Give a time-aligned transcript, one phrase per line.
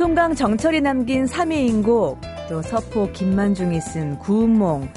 [0.00, 2.18] 송강 정철이 남긴 삼위인곡,
[2.48, 4.88] 또 서포 김만중이 쓴 구운몽,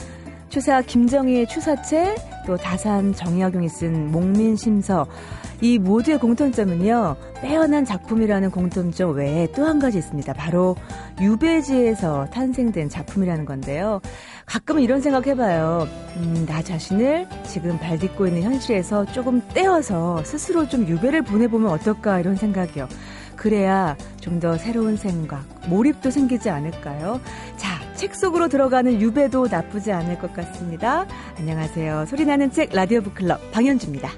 [0.47, 2.15] 추사 김정희의 추사체,
[2.47, 5.05] 또 다산 정약용이 쓴 목민심서,
[5.59, 10.31] 이 모두의 공통점은요, 빼어난 작품이라는 공통점 외에 또 한 가지 있습니다.
[10.35, 10.77] 바로
[11.19, 13.99] 유배지에서 탄생된 작품이라는 건데요.
[14.45, 15.85] 가끔은 이런 생각 해봐요.
[16.15, 22.21] 음, 나 자신을 지금 발 딛고 있는 현실에서 조금 떼어서 스스로 좀 유배를 보내보면 어떨까
[22.21, 22.87] 이런 생각이요.
[23.35, 27.21] 그래야 좀 더 새로운 생각, 몰입도 생기지 않을까요?
[27.55, 31.05] 자, 책 속으로 들어가는 유배도 나쁘지 않을 것 같습니다.
[31.37, 32.05] 안녕하세요.
[32.07, 34.09] 소리나는 책 라디오 북클럽 방현주입니다.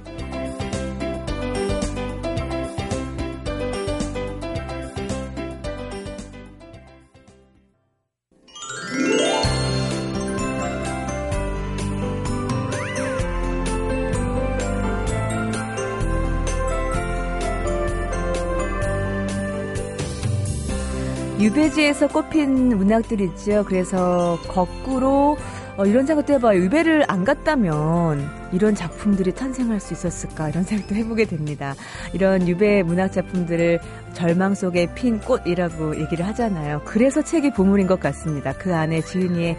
[21.39, 23.65] 유배지에서 꼽힌 문학들 있죠.
[23.65, 25.37] 그래서 거꾸로
[25.77, 26.61] 어, 이런 생각도 해봐요.
[26.61, 31.75] 유배를 안 갔다면 이런 작품들이 탄생할 수 있었을까 이런 생각도 해보게 됩니다.
[32.13, 33.79] 이런 유배 문학 작품들을
[34.13, 36.81] 절망 속에 핀 꽃이라고 얘기를 하잖아요.
[36.85, 38.53] 그래서 책이 보물인 것 같습니다.
[38.53, 39.57] 그 안에 지은이의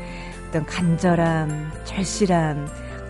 [0.49, 2.67] 어떤 간절함, 절실함,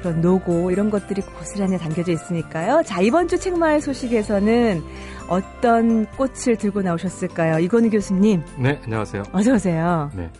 [0.06, 2.84] 그런 노고 이런 것들이 고스란히 담겨져 있으니까요.
[2.86, 4.80] 자 이번 주 책마을 소식에서는
[5.28, 7.58] 어떤 꽃을 들고 나오셨을까요?
[7.58, 8.40] 이건우 교수님.
[8.56, 9.24] 네, 안녕하세요.
[9.32, 10.08] 어서 오세요.
[10.14, 10.30] 네.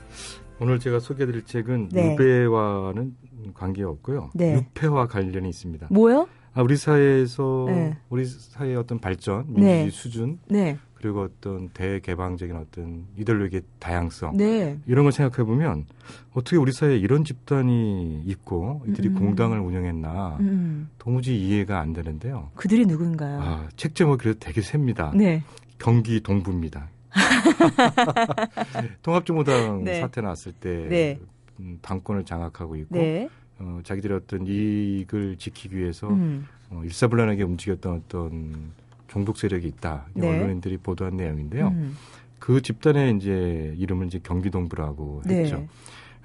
[0.61, 2.12] 오늘 제가 소개해드릴 책은 네.
[2.12, 3.17] 유배와는
[3.55, 4.31] 관계없고요.
[4.34, 4.55] 네.
[4.55, 5.89] 유폐와 관련이 있습니다.
[5.91, 6.28] 뭐요?
[6.55, 7.98] 아, 우리 사회에서 네.
[8.09, 9.91] 우리 사회의 어떤 발전, 민주주의 네.
[9.91, 10.78] 수준, 네.
[11.07, 14.77] 그리고 어떤 대개방적인 어떤 이데올로기의 다양성 네.
[14.89, 15.87] 이런 걸 생각해 보면
[16.33, 19.15] 어떻게 우리 사회에 이런 집단이 있고 이들이 음.
[19.15, 20.89] 공당을 운영했나 음.
[20.99, 22.50] 도무지 이해가 안 되는데요.
[22.56, 23.41] 그들이 누군가요?
[23.41, 25.12] 아, 책 제목 그래도 되게 셉니다.
[25.15, 25.45] 네.
[25.78, 26.89] 경기 동부입니다.
[29.03, 30.00] 통합정보당 네.
[30.00, 31.21] 사태 났을 때 네.
[31.61, 33.28] 음, 당권을 장악하고 있고 네.
[33.61, 36.49] 어, 자기들의 어떤 이익을 지키기 위해서 음.
[36.71, 38.72] 어, 일사불란하게 움직였던 어떤
[39.16, 40.04] 종북 세력이 있다.
[40.12, 40.28] 네.
[40.28, 41.69] 언론인들이 보도한 내용인데요.
[41.69, 41.97] 음.
[42.38, 45.44] 그 집단의 이제 이름을 이제 경기동부라고 네.
[45.44, 45.66] 했죠.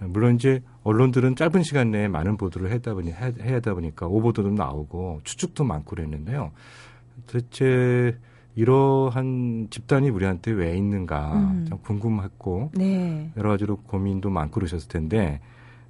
[0.01, 4.49] 물론 이제 언론들은 짧은 시간 내에 많은 보도를 했다 보니 해, 해야 하다 보니까 오보도도
[4.49, 6.51] 나오고 추측도 많고 그랬는데요.
[7.27, 8.17] 도대체
[8.55, 11.65] 이러한 집단이 우리한테 왜 있는가 음.
[11.69, 13.31] 참 궁금했고 네.
[13.37, 15.39] 여러 가지로 고민도 많고 그러셨을 텐데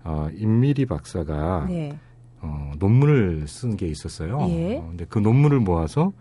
[0.04, 1.98] 어, 임미리 박사가 네.
[2.42, 4.46] 어, 논문을 쓴 게 있었어요.
[4.50, 4.78] 예.
[4.78, 6.12] 어, 근데 그 논문을 모아서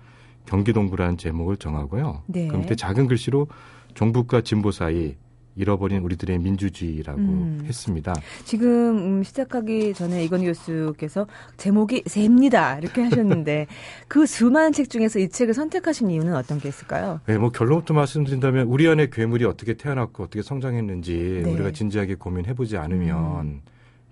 [0.50, 2.24] 경기동부라는 제목을 정하고요.
[2.26, 2.48] 네.
[2.48, 3.46] 그 밑에 작은 글씨로
[3.94, 5.14] 종북과 진보 사이
[5.56, 7.62] 잃어버린 우리들의 민주주의라고 음.
[7.64, 8.14] 했습니다.
[8.44, 13.66] 지금 음, 시작하기 전에 이건 교수께서 제목이 셉니다 이렇게 하셨는데
[14.08, 17.20] 그 수많은 책 중에서 이 책을 선택하신 이유는 어떤 게 있을까요?
[17.26, 21.52] 네, 뭐 결론부터 말씀드린다면 우리 안에 괴물이 어떻게 태어났고 어떻게 성장했는지 네.
[21.52, 23.62] 우리가 진지하게 고민해보지 않으면 음.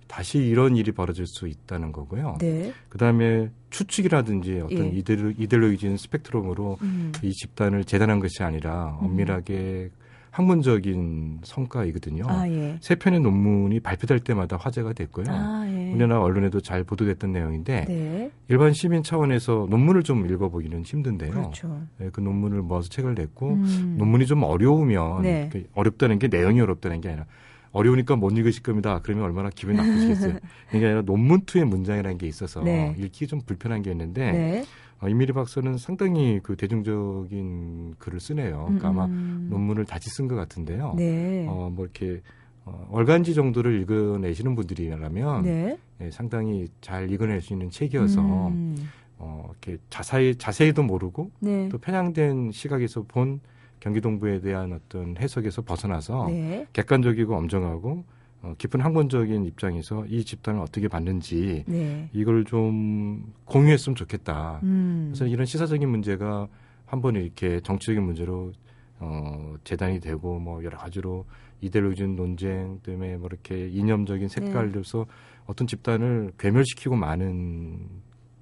[0.09, 2.39] 다시 이런 일이 벌어질 수 있다는 거고요.
[2.41, 2.73] 네.
[2.89, 4.89] 그다음에 추측이라든지 어떤 예.
[4.89, 7.13] 이데로, 이데올로기적인 스펙트럼으로 음.
[7.23, 9.07] 이 집단을 재단한 것이 아니라 음.
[9.07, 10.09] 엄밀하게 음.
[10.31, 12.25] 학문적인 성과이거든요.
[12.29, 12.79] 아, 예.
[12.81, 15.27] 세 편의 논문이 발표될 때마다 화제가 됐고요.
[15.29, 15.91] 아, 예.
[15.91, 18.31] 우리나라 언론에도 잘 보도됐던 내용인데 네.
[18.49, 21.31] 일반 시민 차원에서 논문을 좀 읽어보기는 힘든데요.
[21.33, 21.83] 그렇죠.
[21.99, 23.97] 네, 그 논문을 모아서 책을 냈고 음.
[23.99, 25.51] 논문이 좀 어려우면 네.
[25.75, 27.27] 어렵다는 게 내용이 어렵다는 게 아니라
[27.73, 29.01] 어려우니까 못 읽으실 겁니다.
[29.03, 30.39] 그러면 얼마나 기분이 나쁘시겠어요.
[30.71, 32.95] 그게 아니라 논문 투의 문장이라는 게 있어서 네.
[32.99, 34.65] 읽기 좀 불편한 게 있는데 네.
[35.01, 38.65] 어, 이미리 박사는 상당히 그 대중적인 글을 쓰네요.
[38.65, 39.47] 그러니까 아마 음.
[39.51, 40.95] 논문을 다시 쓴 것 같은데요.
[40.97, 41.47] 네.
[41.49, 42.21] 어, 뭐 이렇게
[42.65, 45.79] 어, 얼간지 정도를 읽어내시는 분들이라면 네.
[46.01, 48.77] 예, 상당히 잘 읽어낼 수 있는 책이어서 음.
[49.19, 51.69] 어, 이렇게 자세히 자세히도 모르고 네.
[51.71, 53.41] 또 편향된 시각에서 본
[53.81, 56.67] 경기 동부에 대한 어떤 해석에서 벗어나서 네.
[56.73, 58.05] 객관적이고 엄정하고
[58.43, 62.09] 어, 깊은 학문적인 입장에서 이 집단을 어떻게 봤는지 네.
[62.13, 64.61] 이걸 좀 공유했으면 좋겠다.
[64.63, 65.07] 음.
[65.09, 66.49] 그래서 이런 시사적인 문제가
[66.87, 68.53] 한번 이렇게 정치적인 문제로
[69.01, 71.25] 어, 재단이 되고 뭐 여러 가지로
[71.61, 75.13] 이데올로기적 논쟁 때문에 뭐 이렇게 이념적인 색깔로서 네.
[75.47, 77.89] 어떤 집단을 괴멸시키고 많은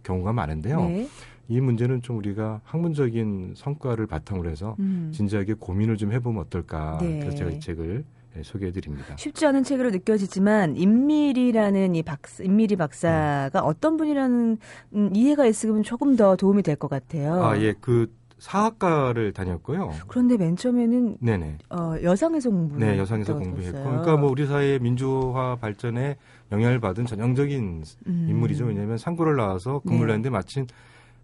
[0.02, 0.80] 경우가 많은데요.
[0.88, 1.08] 네.
[1.48, 5.10] 이 문제는 좀 우리가 학문적인 성과를 바탕으로 해서 음.
[5.14, 6.98] 진지하게 고민을 좀 해보면 어떨까.
[7.00, 7.20] 네.
[7.20, 8.04] 그래서 제가 이 책을
[8.34, 9.16] 네, 소개해드립니다.
[9.16, 13.64] 쉽지 않은 책으로 느껴지지만 임밀이라는 이 박사, 임밀이 박사가 음.
[13.64, 14.58] 어떤 분이라는
[14.94, 17.42] 음, 이해가 있으면 조금 더 도움이 될 것 같아요.
[17.42, 19.92] 아 예, 그 사학과를 다녔고요.
[20.08, 21.56] 그런데 맨 처음에는 네네.
[21.70, 26.16] 어, 여상에서 공부 네, 여상에서 공부했고, 그러니까 뭐 우리 사회의 민주화 발전에
[26.52, 28.26] 영향을 받은 전형적인 음.
[28.28, 28.66] 인물이죠.
[28.66, 30.12] 왜냐하면 상고를 나와서 근무를 네.
[30.14, 30.66] 했는데 마침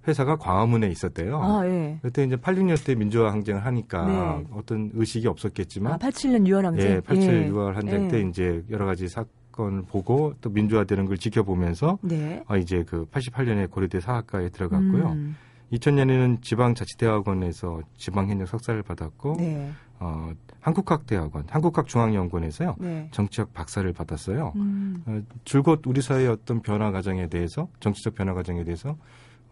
[0.07, 1.41] 회사가 광화문에 있었대요.
[1.41, 1.99] 아, 예.
[2.03, 4.47] 그때 이제 86년 때 민주화 항쟁을 하니까 네.
[4.53, 6.91] 어떤 의식이 없었겠지만 아, 87년 6월 항쟁.
[6.91, 7.51] 예, 87 예.
[7.51, 8.09] 6월 항쟁 예.
[8.09, 12.43] 때 이제 여러 가지 사건을 보고 또 민주화되는 걸 지켜보면서 네.
[12.49, 15.11] 어, 이제 그 88년에 고려대 사학과에 들어갔고요.
[15.11, 15.37] 음.
[15.73, 19.71] 2000년에는 지방자치대학원에서 지방행정 석사를 받았고 네.
[20.01, 23.09] 어, 한국학대학원, 한국학중앙연구원에서요 네.
[23.13, 24.53] 정치학 박사를 받았어요.
[24.57, 25.03] 음.
[25.07, 28.97] 어, 줄곧 우리 사회의 어떤 변화 과정에 대해서 정치적 변화 과정에 대해서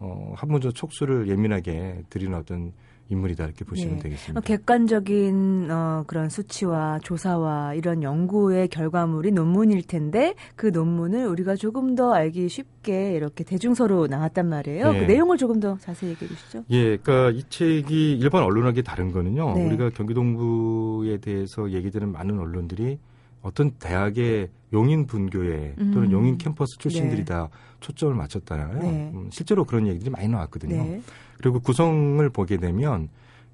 [0.01, 2.73] 어, 한문조 촉수를 예민하게 드리는 어떤
[3.09, 4.03] 인물이다 이렇게 보시면 네.
[4.03, 4.41] 되겠습니다.
[4.41, 12.13] 객관적인 어, 그런 수치와 조사와 이런 연구의 결과물이 논문일 텐데 그 논문을 우리가 조금 더
[12.13, 14.93] 알기 쉽게 이렇게 대중서로 나왔단 말이에요.
[14.93, 14.99] 네.
[15.01, 16.63] 그 내용을 조금 더 자세히 얘기해 주시죠.
[16.71, 19.53] 예, 그러니까 이 책이 일반 언론하기 다른 거는요.
[19.55, 19.67] 네.
[19.67, 22.97] 우리가 경기동부에 대해서 얘기되는 많은 언론들이
[23.41, 26.11] 어떤 대학의 용인 분교회 또는 음.
[26.11, 27.70] 용인 캠퍼스 출신들이 다 네.
[27.81, 28.79] 초점을 맞췄잖아요.
[28.79, 29.11] 네.
[29.13, 30.83] 음, 실제로 그런 얘기들이 많이 나왔거든요.
[30.83, 31.01] 네.
[31.37, 33.09] 그리고 구성을 보게 되면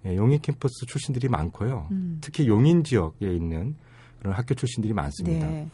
[0.05, 1.87] 예, 용인 캠퍼스 출신들이 많고요.
[1.91, 2.19] 음.
[2.21, 3.75] 특히 용인 지역에 있는
[4.19, 5.47] 그런 학교 출신들이 많습니다.
[5.47, 5.69] 네.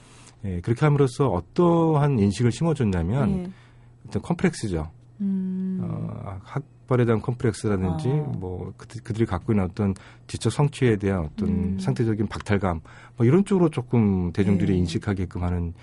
[0.46, 3.50] 예, 그렇게 함으로써 어떠한 인식을 심어줬냐면 네.
[4.08, 4.90] 어떤 컴플렉스죠.
[5.22, 5.80] 음.
[5.84, 8.38] 어, 학벌에 대한 컴플렉스라든지 아.
[8.38, 9.94] 뭐 그들, 그들이 갖고 있는 어떤
[10.28, 11.80] 지적 성취에 대한 어떤 음.
[11.80, 12.82] 상대적인 박탈감
[13.18, 14.80] 뭐 이런 쪽으로 조금 대중들이 네.
[14.80, 15.74] 인식하게끔 하는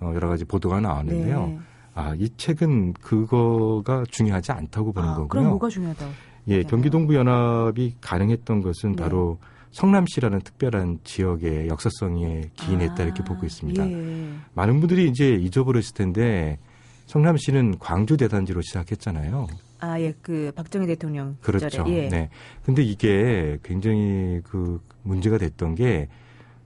[0.00, 1.60] 어, 여러 가지 보도가 나왔는데요.
[1.96, 2.02] 네.
[2.02, 5.28] 아, 이 책은 그거가 중요하지 않다고 보는 아, 거고요.
[5.28, 6.06] 그럼 뭐가 중요하다?
[6.48, 9.02] 예, 경기동부 연합이 가능했던 것은 네.
[9.02, 9.38] 바로
[9.72, 13.88] 성남시라는 특별한 지역의 역사성에 기인했다 아, 이렇게 보고 있습니다.
[13.88, 14.32] 예.
[14.54, 16.58] 많은 분들이 이제 잊어버렸을 텐데
[17.06, 19.46] 성남시는 광주 대단지로 시작했잖아요.
[19.80, 21.84] 아, 예, 그 박정희 대통령 그렇죠.
[21.88, 22.08] 예.
[22.08, 22.30] 네.
[22.64, 26.08] 근데 이게 굉장히 그 문제가 됐던 게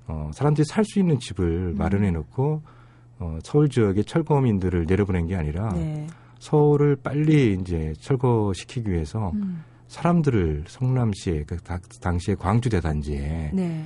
[0.06, 1.76] 어, 사람들이 살 수 있는 집을 음.
[1.78, 2.62] 마련해 놓고
[3.18, 6.06] 어, 서울 지역의 철거민들을 내려보낸 게 아니라 네.
[6.38, 9.62] 서울을 빨리 이제 철거시키기 위해서 음.
[9.88, 11.56] 사람들을 성남시에 그
[12.00, 13.84] 당시에 광주 대단지에 네.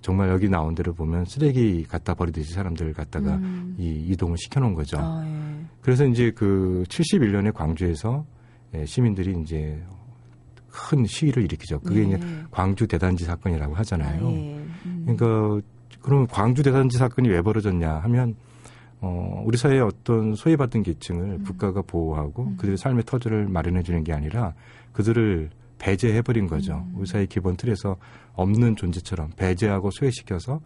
[0.00, 3.74] 정말 여기 나온 대로 보면 쓰레기 갖다 버리듯이 사람들 갖다가 음.
[3.78, 4.98] 이 이동을 시켜놓은 거죠.
[4.98, 5.64] 아, 예.
[5.80, 8.24] 그래서 이제 그 71년에 광주에서
[8.74, 9.82] 예, 시민들이 이제
[10.68, 11.80] 큰 시위를 일으키죠.
[11.80, 12.04] 그게 예.
[12.04, 14.26] 이제 광주 대단지 사건이라고 하잖아요.
[14.26, 14.66] 아, 예.
[14.86, 15.02] 음.
[15.06, 15.66] 그러니까
[16.02, 18.34] 그러면 광주 대단지 사건이 왜 벌어졌냐 하면
[19.02, 21.44] 어, 우리 사회의 어떤 소외받은 계층을 음.
[21.44, 22.56] 국가가 보호하고 음.
[22.56, 24.54] 그들의 삶의 터전을 마련해 주는 게 아니라
[24.92, 26.74] 그들을 배제해버린 거죠.
[26.74, 26.94] 음.
[26.96, 27.96] 우리 사회 기본 틀에서
[28.34, 30.60] 없는 존재처럼 배제하고 소외시켜서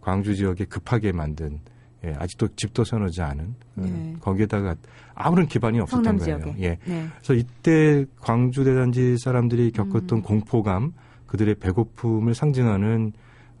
[0.00, 1.60] 광주 지역에 급하게 만든
[2.04, 4.16] 예, 아직도 집도 세워놓지 않은 그 네.
[4.20, 4.76] 거기에다가
[5.14, 6.38] 아무런 기반이 없었던 거예요.
[6.38, 6.54] 지역에.
[6.58, 6.78] 예.
[6.84, 7.06] 네.
[7.16, 10.22] 그래서 이때 광주 대단지 사람들이 겪었던 음.
[10.22, 10.92] 공포감,
[11.26, 13.12] 그들의 배고픔을 상징하는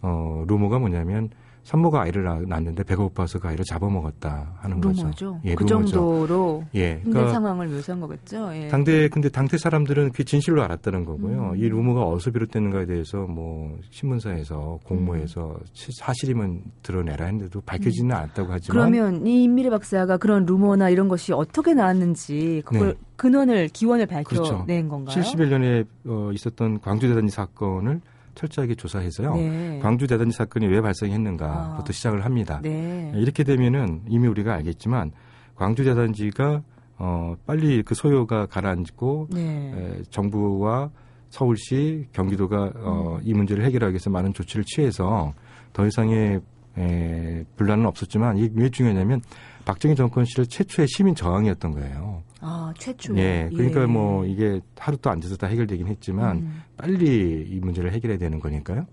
[0.02, 1.30] 어, 루머가 뭐냐면
[1.66, 4.80] 산모가 아이를 낳았는데 배가 고파서 그 아이를 잡아먹었다 하는.
[4.80, 5.40] 거죠.
[5.44, 5.90] 예, 그 루머죠.
[5.90, 8.54] 정도로 예, 그러니까 상황을 묘사한 거겠죠.
[8.54, 8.68] 예.
[8.68, 11.50] 당대 근데 당대 사람들은 그 진실로 알았다는 거고요.
[11.54, 11.56] 음.
[11.56, 15.66] 이 루머가 어디서 비롯됐는가에 대해서 뭐 신문사에서 공모해서 음.
[15.74, 18.16] 사실이면 드러내라 했는데도 밝혀지는 음.
[18.16, 22.94] 않았다고 하지만 그러면 이 임미래 박사가 그런 루머나 이런 것이 어떻게 나왔는지 그걸 네.
[23.16, 24.64] 근원을 기원을 밝혀낸 그렇죠.
[24.64, 25.16] 건가요?
[25.16, 28.00] 71년에 어, 있었던 광주 대단지 사건을
[28.36, 29.34] 철저하게 조사해서요.
[29.34, 29.78] 네.
[29.82, 31.92] 광주 대단지 사건이 왜 발생했는가부터 아.
[31.92, 32.60] 시작을 합니다.
[32.62, 33.10] 네.
[33.16, 35.10] 이렇게 되면은 이미 우리가 알겠지만
[35.56, 36.62] 광주 대단지가
[36.98, 39.72] 어 빨리 그 소요가 가라앉고 네.
[39.74, 40.90] 에, 정부와
[41.28, 43.20] 서울시, 경기도가 어, 음.
[43.24, 45.32] 이 문제를 해결하기 위해서 많은 조치를 취해서
[45.72, 46.40] 더 이상의
[46.78, 49.20] 에, 분란은 없었지만 이게 왜 중요하냐면
[49.64, 52.22] 박정희 정권 시절 최초의 시민 저항이었던 거예요.
[52.40, 53.16] 아, 최초.
[53.16, 53.48] 예.
[53.52, 53.86] 그러니까 예.
[53.86, 56.62] 뭐 이게 하루 또 앉아서 다 해결되긴 했지만 음.
[56.76, 58.86] 빨리 이 문제를 해결해야 되는 거니까요.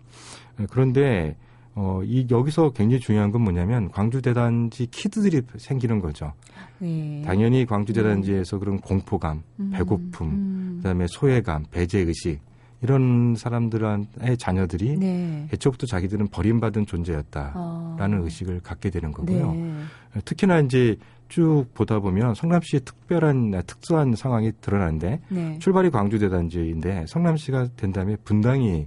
[0.59, 1.35] 예, 그런데
[1.75, 6.33] 어, 이 여기서 굉장히 중요한 건 뭐냐면 광주 대단지 키드들이 생기는 거죠.
[6.81, 7.21] 예.
[7.25, 8.59] 당연히 광주 대단지에서 음.
[8.59, 9.71] 그런 공포감, 음.
[9.73, 10.73] 배고픔, 음.
[10.77, 12.39] 그다음에 소외감, 배제 의식
[12.83, 15.47] 이런 사람들의 자녀들이 네.
[15.53, 18.21] 애초부터 자기들은 버림받은 존재였다라는 아.
[18.23, 19.53] 의식을 갖게 되는 거고요.
[19.53, 20.21] 네.
[20.25, 20.97] 특히나 이제
[21.29, 25.57] 쭉 보다 보면 성남시의 특별한 특수한 상황이 드러나는데 네.
[25.59, 28.85] 출발이 광주대단지인데 성남시가 된 다음에 분당이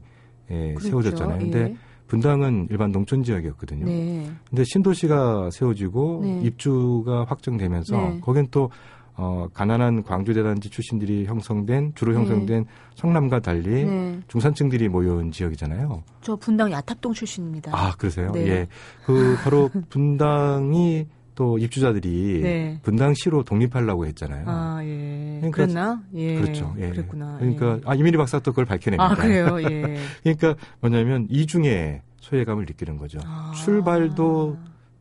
[0.50, 0.88] 예, 그렇죠.
[0.88, 1.38] 세워졌잖아요.
[1.40, 1.76] 근데 예.
[2.06, 3.86] 분당은 일반 농촌 지역이었거든요.
[3.86, 4.30] 네.
[4.48, 6.40] 근데 신도시가 세워지고 네.
[6.42, 8.20] 입주가 확정되면서 네.
[8.20, 8.70] 거긴 또
[9.18, 12.18] 어, 가난한 광주대단지 출신들이 형성된 주로 네.
[12.18, 12.70] 형성된 네.
[12.96, 14.20] 성남과 달리 네.
[14.28, 16.02] 중산층들이 모여온 지역이잖아요.
[16.20, 17.72] 저 분당 야탑동 출신입니다.
[17.74, 18.30] 아 그러세요?
[18.32, 18.46] 네.
[18.46, 18.66] 예,
[19.04, 22.80] 그 바로 분당이 또 입주자들이 네.
[22.82, 24.44] 분당시로 독립하려고 했잖아요.
[24.46, 25.36] 아 예.
[25.40, 26.02] 그러니까, 그랬나?
[26.14, 26.34] 예.
[26.40, 26.74] 그렇죠.
[26.78, 26.90] 예.
[26.90, 27.36] 그랬구나.
[27.38, 27.80] 그러니까 예.
[27.84, 29.04] 아 이민희 박사 또 그걸 밝혀냅니다.
[29.04, 29.58] 아 그래요.
[29.62, 29.96] 예.
[30.24, 33.18] 그러니까 뭐냐면 이중에 소외감을 느끼는 거죠.
[33.24, 33.52] 아.
[33.54, 34.56] 출발도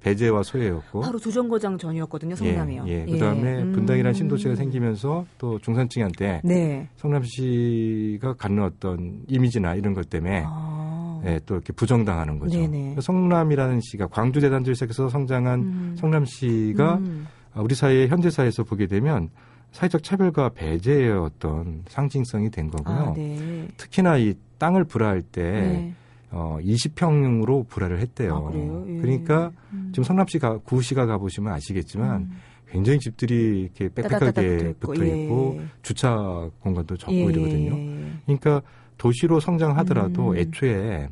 [0.06, 2.86] 배제와 소외였고 바로 두정거장 전이었거든요, 성남이요.
[2.88, 3.12] 예, 예.
[3.12, 3.72] 그다음에 음.
[3.72, 6.88] 분당이라는 신도시가 생기면서 또 중산층한테 네.
[6.98, 11.22] 성남시가 갖는 어떤 이미지나 이런 것 때문에 아.
[11.26, 12.56] 예, 또 이렇게 부정당하는 거죠.
[12.60, 12.98] 네네.
[13.02, 15.96] 성남이라는 시가 광주 대단지를 시작해서 성장한 음.
[15.98, 17.28] 성남시가 음.
[17.56, 19.30] 우리 사회 현대 사회에서 보게 되면
[19.72, 22.96] 사회적 차별과 배제의 어떤 상징성이 된 거고요.
[22.96, 23.68] 아, 네.
[23.76, 25.94] 특히나 이 땅을 불화할 때 네.
[26.36, 28.52] 어, 20평으로 불화를 했대요.
[28.52, 29.00] 아, 예.
[29.00, 29.90] 그러니까 음.
[29.94, 32.32] 지금 성남시 가, 구시가 가보시면 아시겠지만 음.
[32.68, 35.66] 굉장히 집들이 이렇게 빽빽하게 붙어 있고 예.
[35.82, 37.24] 주차 공간도 적고 예.
[37.24, 37.78] 이러거든요.
[38.26, 38.62] 그러니까
[38.98, 40.38] 도시로 성장하더라도 음.
[40.38, 41.08] 애초에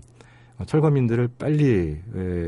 [0.65, 1.97] 철거민들을 빨리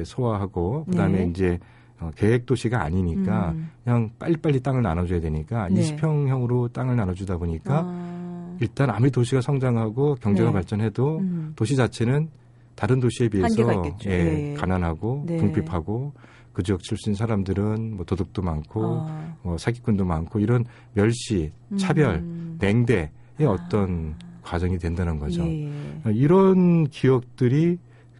[0.03, 1.27] 소화하고 그다음에 네.
[1.27, 1.59] 이제
[2.01, 3.71] 어, 계획 도시가 아니니까 음.
[3.85, 5.81] 그냥 빨리빨리 땅을 나눠줘야 되니까 네.
[5.81, 8.57] 20평형으로 땅을 나눠주다 보니까 아.
[8.59, 10.53] 일단 아무리 도시가 성장하고 경제가 네.
[10.53, 11.53] 발전해도 음.
[11.55, 12.29] 도시 자체는
[12.75, 14.53] 다른 도시에 비해서 예, 네.
[14.55, 15.37] 가난하고 네.
[15.37, 16.13] 궁핍하고
[16.53, 19.35] 그 지역 출신 사람들은 뭐 도덕도 많고 아.
[19.43, 20.63] 뭐 사기꾼도 많고 이런
[20.93, 22.57] 멸시, 차별, 음.
[22.59, 23.09] 냉대의
[23.41, 23.49] 아.
[23.49, 25.43] 어떤 과정이 된다는 거죠.
[25.43, 25.69] 예.
[26.13, 27.77] 이런 기억들이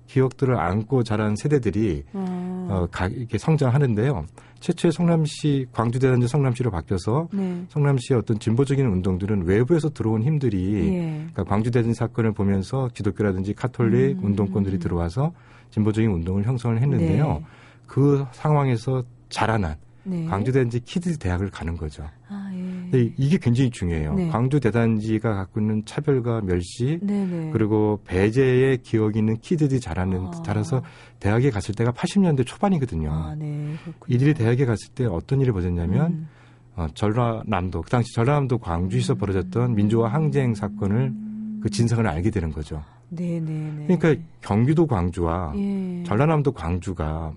[0.07, 2.54] 기억들을 안고 자란 세대들이 음.
[2.69, 4.25] 어, 가, 이렇게 성장하는데요.
[4.59, 7.63] 최초의 성남시 광주대단지 성남시로 바뀌어서 네.
[7.69, 11.01] 성남시의 어떤 진보적인 운동들은 외부에서 들어온 힘들이 예.
[11.17, 14.25] 그러니까 광주대단지 사건을 보면서 기독교라든지 카톨릭 음.
[14.25, 15.33] 운동권들이 들어와서
[15.71, 17.27] 진보적인 운동을 형성을 했는데요.
[17.27, 17.45] 네.
[17.85, 20.25] 그 상황에서 자라난 네.
[20.25, 22.07] 광주대단지 kid 대학을 가는 거죠.
[22.29, 23.13] 아, 예.
[23.17, 24.13] 이게 굉장히 중요해요.
[24.13, 24.29] 네.
[24.29, 27.25] 광주 대단지가 갖고 있는 차별과 멸시 네네.
[27.25, 27.49] 네.
[27.51, 30.31] 그리고 배제의 기억이 있는 kid들이 자라는 아.
[30.43, 30.83] 자라서
[31.19, 33.11] 대학에 갔을 때가 80년대 초반이거든요.
[33.11, 33.73] 아, 네.
[34.07, 36.27] 이들이 대학에 갔을 때 어떤 일을 벌였냐면 음.
[36.75, 39.17] 어, 전라남도 그 당시 전라남도 광주에서 음.
[39.17, 41.13] 벌어졌던 민주화 항쟁 사건을
[41.61, 42.83] 그 진상을 알게 되는 거죠.
[43.09, 43.39] 네네.
[43.39, 43.97] 네, 네.
[43.97, 46.03] 그러니까 경기도 광주와 예.
[46.03, 47.33] 전라남도 광주가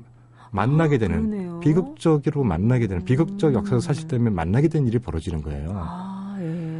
[0.50, 1.60] 만나게 아, 되는 그러네요.
[1.60, 5.72] 비극적으로 만나게 되는 비극적 역사적 사실 때문에 만나게 된 일이 벌어지는 거예요.
[5.74, 6.17] 아,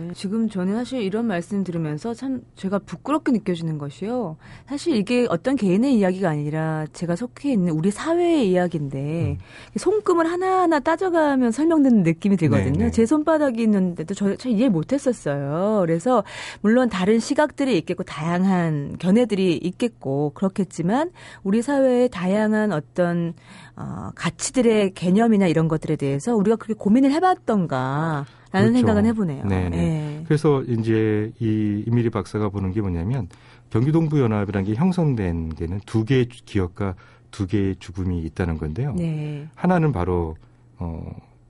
[0.09, 0.13] 예.
[0.15, 4.37] 지금 저는 사실 이런 말씀 들으면서 참 제가 부끄럽게 느껴지는 것이요.
[4.67, 9.79] 사실 이게 어떤 개인의 이야기가 아니라 제가 속해 있는 우리 사회의 이야기인데 음.
[9.79, 12.73] 손금을 하나하나 따져가면 설명되는 느낌이 들거든요.
[12.73, 12.85] 네네.
[12.87, 12.91] 네.
[12.91, 15.79] 제 손바닥이 있는데도 저잘 이해 못했었어요.
[15.81, 16.25] 그래서
[16.61, 21.11] 물론 다른 시각들이 있겠고 다양한 견해들이 있겠고 그렇겠지만
[21.43, 23.35] 우리 사회의 다양한 어떤
[23.77, 28.73] 어, 가치들의 개념이나 이런 것들에 대해서 우리가 그렇게 고민을 해봤던가 그렇죠.
[28.73, 29.45] 생각은 해보네요.
[29.45, 29.69] 네네.
[29.71, 30.25] 네.
[30.27, 33.29] 그래서 이제 이 이미리 박사가 보는 게 뭐냐면
[33.71, 36.95] 경기동부연합이라는 게 형성된 데는 두 개의 기업과
[37.31, 38.95] 두 개의 죽음이 있다는 건데요.
[38.95, 39.47] 네.
[39.55, 40.37] 하나는 바로
[40.79, 41.05] 어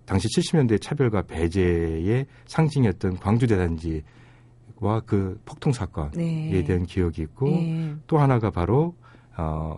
[0.04, 6.64] 당시 70년대 차별과 배제의 상징이었던 광주 대단지와 그 폭동 사건에 네.
[6.64, 7.94] 대한 기억이 있고 네.
[8.06, 8.94] 또 하나가 바로
[9.36, 9.76] 어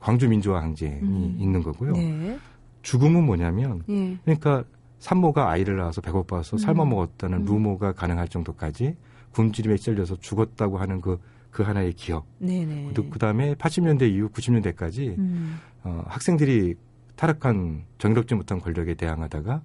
[0.00, 1.36] 광주 민주화 항쟁이 음.
[1.38, 1.92] 있는 거고요.
[1.92, 2.38] 네.
[2.82, 4.16] 죽음은 뭐냐면 예.
[4.24, 4.64] 그러니까
[4.98, 6.58] 산모가 아이를 낳아서 배고파서 음.
[6.58, 7.44] 삶아 먹었다는 음.
[7.44, 8.96] 루모가 가능할 정도까지
[9.32, 11.18] 굶주림에 찔려서 죽었다고 하는 그,
[11.50, 12.26] 그 하나의 기억.
[12.38, 12.92] 네네.
[12.94, 15.58] 그 다음에 80년대 이후 90년대까지 음.
[15.84, 16.74] 어, 학생들이
[17.16, 19.62] 타락한 정의롭지 못한 권력에 대항하다가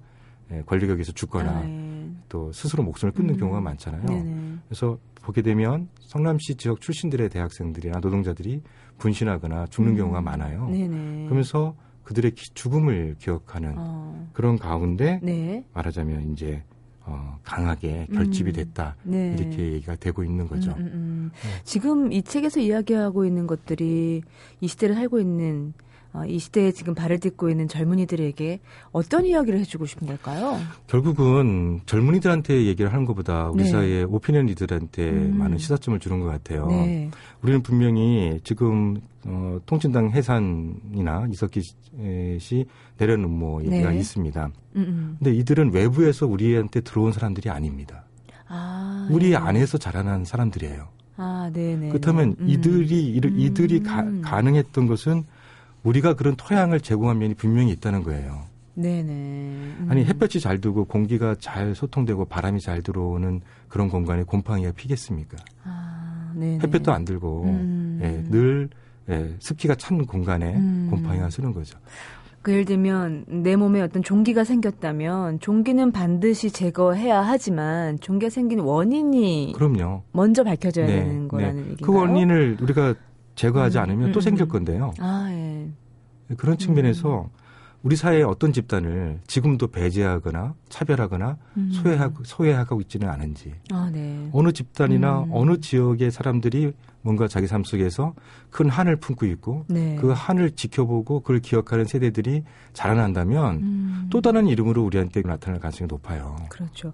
[0.51, 2.09] 예, 권력에서 죽거나 아, 예.
[2.29, 3.39] 또 스스로 목숨을 끊는 음.
[3.39, 4.03] 경우가 많잖아요.
[4.05, 4.57] 네네.
[4.67, 8.61] 그래서 보게 되면 성남시 지역 출신들의 대학생들이나 노동자들이
[8.97, 9.97] 분신하거나 죽는 음.
[9.97, 10.67] 경우가 많아요.
[10.67, 11.25] 네네.
[11.25, 14.29] 그러면서 그들의 죽음을 기억하는 어.
[14.33, 15.63] 그런 가운데 네.
[15.73, 16.63] 말하자면 이제
[17.05, 18.53] 어, 강하게 결집이 음.
[18.53, 19.35] 됐다 네.
[19.37, 20.71] 이렇게 얘기가 되고 있는 거죠.
[20.71, 21.31] 음, 음, 음.
[21.33, 21.49] 네.
[21.63, 24.21] 지금 이 책에서 이야기하고 있는 것들이
[24.61, 25.73] 이 시대를 살고 있는
[26.13, 28.59] 어, 이 시대에 지금 발을 딛고 있는 젊은이들에게
[28.91, 30.59] 어떤 이야기를 해주고 싶은 걸까요?
[30.85, 33.69] 결국은 젊은이들한테 얘기를 하는 것보다 우리 네.
[33.69, 35.37] 사회의 오피니언 리들한테 음.
[35.39, 36.67] 많은 시사점을 주는 것 같아요.
[36.67, 37.09] 네.
[37.41, 41.61] 우리는 분명히 지금 어, 통진당 해산이나 이석기
[42.39, 42.65] 씨
[42.97, 43.97] 내려놓은 뭐 얘기가 네.
[43.97, 44.51] 있습니다.
[44.75, 44.85] 음음.
[44.87, 45.15] 음.
[45.17, 48.05] 근데 이들은 외부에서 우리한테 들어온 사람들이 아닙니다.
[48.47, 49.35] 아, 우리 네.
[49.35, 50.87] 안에서 자라난 사람들이에요.
[51.17, 51.89] 아, 네네.
[51.89, 52.49] 그렇다면 음.
[52.49, 53.83] 이들이 이들이 음.
[53.83, 55.23] 가, 가능했던 것은
[55.83, 58.43] 우리가 그런 토양을 제공한 면이 분명히 있다는 거예요.
[58.75, 59.11] 네네.
[59.11, 59.87] 음.
[59.89, 65.37] 아니 햇볕이 잘 들고 공기가 잘 소통되고 바람이 잘 들어오는 그런 공간에 곰팡이가 피겠습니까?
[65.63, 66.33] 아.
[66.39, 67.99] 햇볕도 안 들고 음.
[68.01, 68.69] 예, 늘
[69.09, 70.87] 예, 습기가 찬 공간에 음.
[70.89, 71.77] 곰팡이가 쓰는 거죠.
[72.41, 79.53] 그 예를 들면 내 몸에 어떤 종기가 생겼다면 종기는 반드시 제거해야 하지만 종기가 생긴 원인이
[79.55, 80.03] 그럼요.
[80.11, 81.27] 먼저 밝혀져야 네, 되는 네.
[81.27, 81.61] 거라는 네.
[81.71, 81.85] 얘기인가요?
[81.85, 82.95] 그 원인을 우리가
[83.35, 84.47] 제거하지 음, 않으면 음, 또 생길 음.
[84.49, 84.93] 건데요.
[84.99, 85.69] 아, 예.
[86.37, 87.43] 그런 측면에서 음.
[87.83, 91.69] 우리 사회의 어떤 집단을 지금도 배제하거나 차별하거나 음.
[91.71, 94.29] 소외하고 소외하고 있지는 않은지 아, 네.
[94.31, 95.29] 어느 집단이나 음.
[95.31, 96.73] 어느 지역의 사람들이
[97.03, 98.13] 뭔가 자기 삶 속에서
[98.49, 99.97] 큰 한을 품고 있고 네.
[100.01, 102.43] 그 한을 지켜보고 그걸 기억하는 세대들이
[102.73, 104.07] 자라난다면 음.
[104.09, 106.35] 또 다른 이름으로 우리한테 나타날 가능성이 높아요.
[106.49, 106.93] 그렇죠.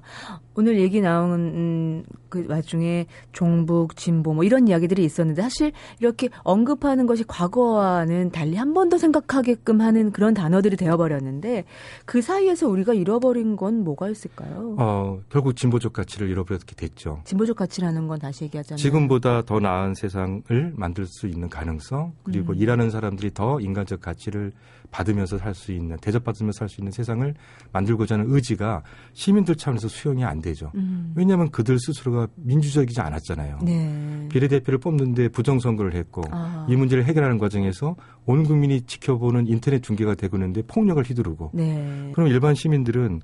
[0.56, 7.24] 오늘 얘기 나온 그 와중에 종북, 진보 뭐 이런 이야기들이 있었는데 사실 이렇게 언급하는 것이
[7.25, 11.66] 과거와는 달리 한 번 더 생각하게끔 하는 그런 단어들이 되어버렸는데
[12.06, 14.75] 그 사이에서 우리가 잃어버린 건 뭐가 있을까요?
[14.80, 17.22] 어, 결국 진보적 가치를 잃어버렸게 됐죠.
[17.25, 22.58] 진보적 가치라는 건 다시 얘기하자면 지금보다 더 나은 세상을 만들 수 있는 가능성 그리고 음.
[22.58, 24.51] 일하는 사람들이 더 인간적 가치를
[24.91, 27.34] 받으면서 살 수 있는 대접받으면서 살 수 있는 세상을
[27.72, 28.82] 만들고자 하는 의지가
[29.13, 30.72] 시민들 차원에서 수용이 안 되죠.
[30.75, 31.13] 음.
[31.15, 33.60] 왜냐하면 그들 스스로가 민주적이지 않았잖아요.
[33.63, 34.27] 네.
[34.32, 36.65] 비례대표를 뽑는데 부정선거를 했고 아.
[36.70, 42.12] 이 문제를 해결하는 과정에서 온 국민이 지켜보는 인터넷 중계가 되고 있는데 폭력을 휘두르고 네.
[42.13, 43.22] 그럼 일반 시민들은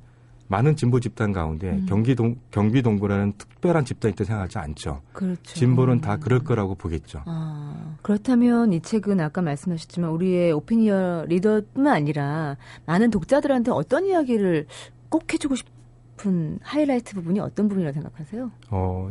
[0.47, 1.85] 많은 진보 집단 가운데 음.
[1.87, 5.01] 경기동 경비동부라는 특별한 집단이 있다 생각하지 않죠.
[5.11, 5.41] 그렇죠.
[5.43, 7.21] 진보는 다 그럴 거라고 보겠죠.
[7.25, 14.67] 아, 그렇다면 이 책은 아까 말씀하셨지만 우리의 오피니언 리더뿐만 아니라 많은 독자들한테 어떤 이야기를
[15.09, 18.51] 꼭 해주고 싶은 하이라이트 부분이 어떤 부분이라고 생각하세요?
[18.69, 19.09] 어,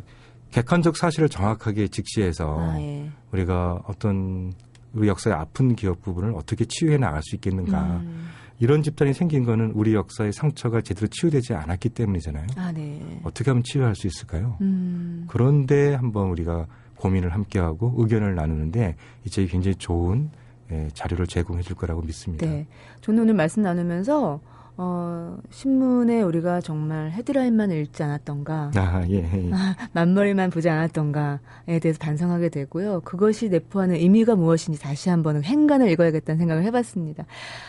[0.53, 3.11] 객관적 사실을 정확하게 직시해서 아, 예.
[3.33, 4.53] 우리가 어떤
[4.93, 7.83] 우리 역사의 아픈 기억 부분을 어떻게 치유해 나갈 수 있겠는가.
[7.83, 8.29] 음.
[8.61, 12.47] 이런 집단이 생긴 거는 우리 역사의 상처가 제대로 치유되지 않았기 때문이잖아요.
[12.57, 13.21] 아, 네.
[13.25, 14.57] 어떻게 하면 치유할 수 있을까요?
[14.61, 15.25] 음.
[15.29, 20.31] 그런데 한번 우리가 고민을 함께하고 의견을 나누는데 이 책이 굉장히 좋은
[20.71, 22.47] 예, 자료를 제공해 줄 거라고 믿습니다.
[22.47, 22.67] 네.
[23.03, 24.41] 저는 오늘 말씀 나누면서
[24.77, 29.51] 어, 신문에 우리가 정말 헤드라인만 읽지 않았던가, 아, 예, 예.
[29.53, 33.03] 아, 만머리만 보지 않았던가에 대해서 반성하게 되고요.
[33.05, 37.25] 그것이 내포하는 의미가 무엇인지 다시 한번 행간을 읽어야겠다는 생각을 해봤습니다.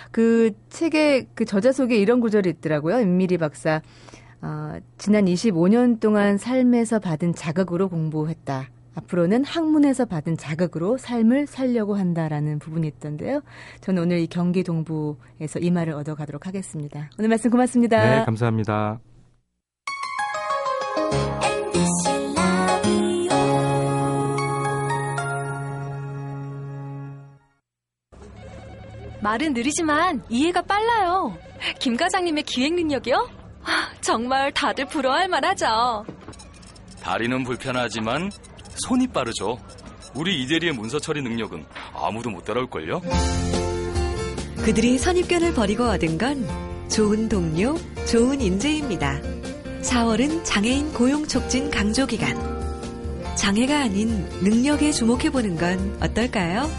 [0.10, 3.00] 그 책의 그 저자 속에 이런 구절이 있더라고요.
[3.00, 3.82] 임미리 박사.
[4.42, 8.70] 어, 지난 25년 동안 삶에서 받은 자극으로 공부했다.
[8.96, 13.42] 앞으로는 학문에서 받은 자극으로 삶을 살려고 한다라는 부분이 있던데요.
[13.82, 17.10] 저는 오늘 이 경기 동부에서 이 말을 얻어가도록 하겠습니다.
[17.20, 18.20] 오늘 말씀 고맙습니다.
[18.20, 19.00] 네, 감사합니다.
[29.22, 31.36] 말은 느리지만 이해가 빨라요.
[31.80, 33.28] 김 과장님의 기획 능력이요?
[34.00, 36.06] 정말 다들 부러워할 만하죠.
[37.02, 38.30] 다리는 불편하지만
[38.76, 39.58] 손이 빠르죠.
[40.14, 43.02] 우리 이대리의 문서 처리 능력은 아무도 못 따라올걸요?
[44.64, 46.48] 그들이 선입견을 버리고 얻은 건
[46.90, 49.20] 좋은 동료, 좋은 인재입니다.
[49.82, 52.36] 4월은 장애인 고용 촉진 강조 기간.
[53.36, 56.70] 장애가 아닌 능력에 주목해 보는 건 어떨까요?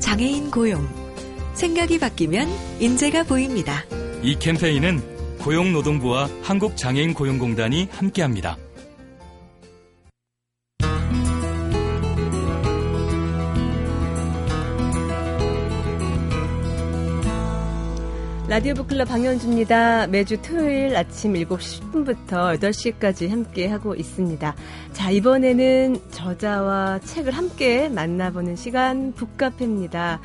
[0.00, 0.86] 장애인 고용.
[1.54, 2.48] 생각이 바뀌면
[2.80, 3.84] 인재가 보입니다.
[4.22, 8.58] 이 캠페인은 고용노동부와 한국장애인 고용공단이 함께합니다.
[18.48, 20.06] 라디오 북클럽 방현주입니다.
[20.06, 24.54] 매주 토요일 아침 7시 10분부터 8시까지 함께 하고 있습니다.
[24.94, 30.22] 자, 이번에는 저자와 책을 함께 만나보는 시간 북카페입니다.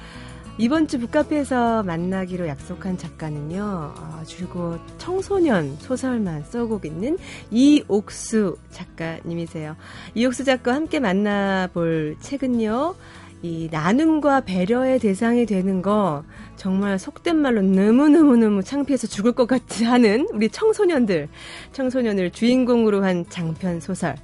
[0.57, 7.17] 이번 주 북카페에서 만나기로 약속한 작가는요, 아, 줄곧 청소년 소설만 써고 있는
[7.51, 9.75] 이옥수 작가님이세요.
[10.15, 12.95] 이옥수 작가와 함께 만나볼 책은요,
[13.43, 16.23] 이 나눔과 배려의 대상이 되는 거
[16.55, 21.27] 정말 속된 말로 너무너무너무 창피해서 죽을 것 같이 하는 우리 청소년들,
[21.73, 24.15] 청소년을 주인공으로 한 장편 소설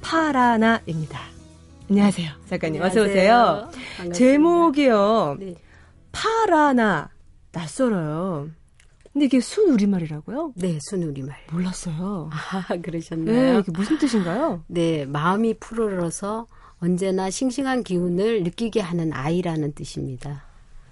[0.00, 1.18] 파라나입니다.
[1.90, 2.30] 안녕하세요.
[2.48, 3.68] 작가님 어서 오세요.
[4.14, 5.38] 제목이요.
[5.40, 5.56] 네.
[6.12, 7.10] 파라나
[7.50, 8.48] 낯설어요.
[9.12, 10.52] 근데 이게 순우리말이라고요?
[10.54, 11.34] 네, 순우리말.
[11.50, 12.30] 몰랐어요.
[12.32, 13.54] 아, 그러셨나요?
[13.54, 14.62] 네, 이게 무슨 뜻인가요?
[14.68, 16.46] 네, 마음이 푸르러서
[16.80, 20.44] 언제나 싱싱한 기운을 느끼게 하는 아이라는 뜻입니다.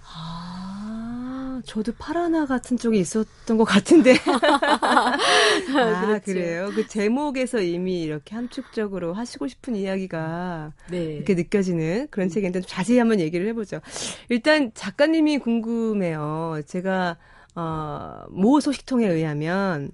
[0.02, 4.16] 아, 저도 파라나 같은 쪽에 있었던 것 같은데.
[4.28, 6.24] 아, 그렇죠.
[6.24, 6.70] 그래요?
[6.74, 11.16] 그 제목에서 이미 이렇게 함축적으로 하시고 싶은 이야기가 네.
[11.16, 13.80] 이렇게 느껴지는 그런 책인데 좀 자세히 한번 얘기를 해보죠.
[14.28, 16.62] 일단 작가님이 궁금해요.
[16.66, 17.16] 제가,
[17.54, 19.92] 어, 모 소식통에 의하면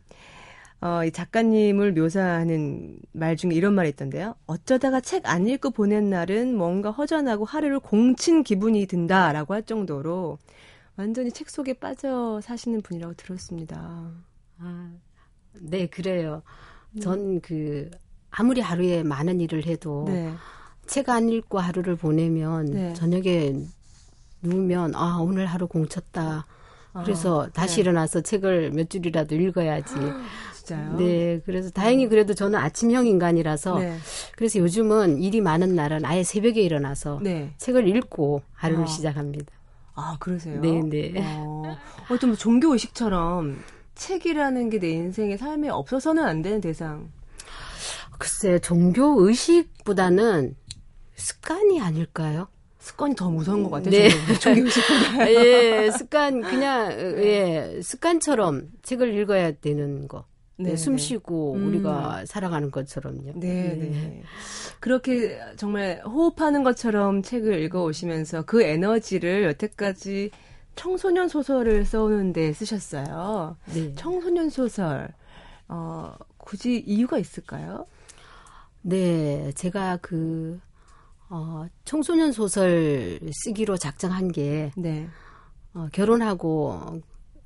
[0.82, 4.34] 어, 이 작가님을 묘사하는 말 중에 이런 말이 있던데요.
[4.46, 10.38] 어쩌다가 책 안 읽고 보낸 날은 뭔가 허전하고 하루를 공친 기분이 든다라고 할 정도로
[10.96, 14.10] 완전히 책 속에 빠져 사시는 분이라고 들었습니다.
[14.58, 14.92] 아,
[15.60, 16.42] 네, 그래요.
[17.00, 17.90] 전그 음.
[18.30, 20.32] 아무리 하루에 많은 일을 해도 네.
[20.86, 22.92] 책안 읽고 하루를 보내면 네.
[22.94, 23.54] 저녁에
[24.42, 26.46] 누우면 아, 오늘 하루 공쳤다.
[27.04, 27.82] 그래서 아, 다시 네.
[27.82, 29.94] 일어나서 책을 몇 줄이라도 읽어야지.
[30.62, 30.96] 진짜요?
[30.96, 31.40] 네.
[31.44, 33.96] 그래서 다행히 그래도 저는 아침형 인간이라서 네.
[34.36, 37.52] 그래서 요즘은 일이 많은 날은 아예 새벽에 일어나서 네.
[37.58, 38.86] 책을 읽고 하루를 아.
[38.86, 39.52] 시작합니다.
[39.94, 40.60] 아, 그러세요?
[40.60, 41.12] 네, 네.
[41.18, 41.76] 어,
[42.10, 43.62] 어떤 뭐 종교 의식처럼
[43.94, 47.10] 책이라는 게 내 인생의 삶에 없어서는 안 되는 대상.
[48.18, 50.56] 글쎄, 종교 의식보다는
[51.16, 52.48] 습관이 아닐까요?
[52.78, 53.90] 습관이 더 무서운 것 같아요.
[53.90, 54.08] 네.
[54.40, 55.30] 종교 의식보다.
[55.30, 60.24] 예, 습관, 그냥, 예, 습관처럼 책을 읽어야 되는 거.
[60.62, 61.68] 네, 네, 숨 쉬고 음.
[61.68, 63.32] 우리가 살아가는 것처럼요.
[63.34, 64.22] 네, 네, 네.
[64.80, 70.30] 그렇게 정말 호흡하는 것처럼 책을 읽어 오시면서 그 에너지를 여태까지
[70.74, 73.56] 청소년 소설을 써오는데 쓰셨어요.
[73.74, 73.94] 네.
[73.94, 75.08] 청소년 소설
[75.68, 77.86] 어, 굳이 이유가 있을까요?
[78.82, 80.60] 네, 제가 그
[81.28, 85.08] 어, 청소년 소설 쓰기로 작정한 게 네.
[85.74, 87.00] 어, 결혼하고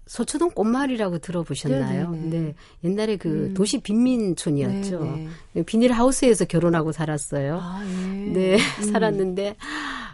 [0.07, 2.11] 서초동 꽃말이라고 들어보셨나요?
[2.11, 2.29] 네네네.
[2.29, 2.47] 네, 네.
[2.47, 2.55] 네
[2.89, 3.55] 옛날에 그 음.
[3.55, 5.01] 도시 빈민촌이었죠.
[5.01, 5.29] 네네.
[5.53, 5.63] 네.
[5.63, 7.59] 비닐하우스에서 결혼하고 살았어요.
[7.61, 8.31] 아, 예.
[8.31, 8.83] 네, 음.
[8.93, 9.57] 살았는데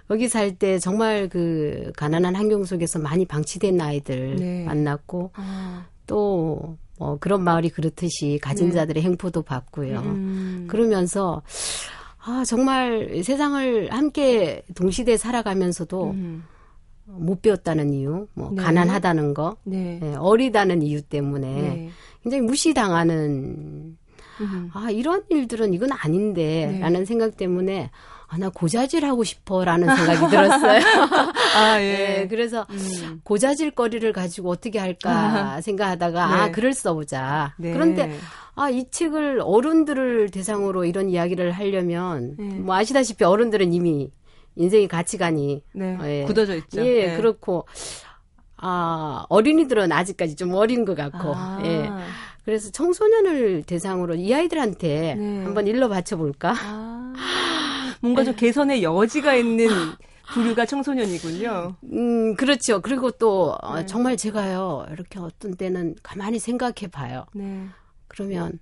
[0.08, 4.64] 거기 살 때 정말 그 가난한 환경 속에서 많이 방치된 아이들 네.
[4.64, 5.86] 만났고 아.
[6.06, 8.74] 또 뭐 그런 마을이 그렇듯이 가진 네.
[8.74, 9.98] 자들의 행포도 봤고요.
[9.98, 10.66] 음.
[10.70, 11.42] 그러면서
[12.24, 16.44] 아 정말 세상을 함께 동시대에 살아가면서도 음.
[17.04, 18.62] 못 배웠다는 이유, 뭐 네.
[18.62, 19.98] 가난하다는 거, 네.
[20.00, 21.90] 네, 어리다는 이유 때문에 네.
[22.22, 23.96] 굉장히 무시당하는
[24.40, 24.70] 음.
[24.72, 27.04] 아 이런 일들은 이건 아닌데라는 네.
[27.04, 27.90] 생각 때문에
[28.28, 30.80] 아, 나 고자질 하고 싶어라는 생각이 들었어요.
[31.54, 31.92] 아, 예.
[32.24, 33.20] 네, 그래서 음.
[33.24, 37.54] 고자질 거리를 가지고 어떻게 할까 생각하다가 아, 글을 써보자.
[37.60, 38.16] 그런데
[38.54, 44.10] 아, 이 책을 어른들을 대상으로 이런 이야기를 하려면 뭐 아시다시피 어른들은 이미
[44.56, 46.24] 인생의 가치관이 네, 예.
[46.24, 46.84] 굳어져 있죠.
[46.84, 47.16] 예, 네.
[47.16, 47.66] 그렇고
[48.56, 51.60] 아 어린이들은 아직까지 좀 어린 것 같고 아.
[51.64, 51.88] 예.
[52.44, 55.44] 그래서 청소년을 대상으로 이 아이들한테 네.
[55.44, 56.54] 한번 일러 바쳐 볼까?
[56.56, 57.14] 아.
[58.00, 59.68] 뭔가 좀 개선의 여지가 있는
[60.32, 61.76] 부류가 청소년이군요.
[61.92, 62.80] 음, 그렇죠.
[62.80, 63.86] 그리고 또 어, 네.
[63.86, 67.26] 정말 제가요 이렇게 어떤 때는 가만히 생각해 봐요.
[67.34, 67.66] 네.
[68.08, 68.58] 그러면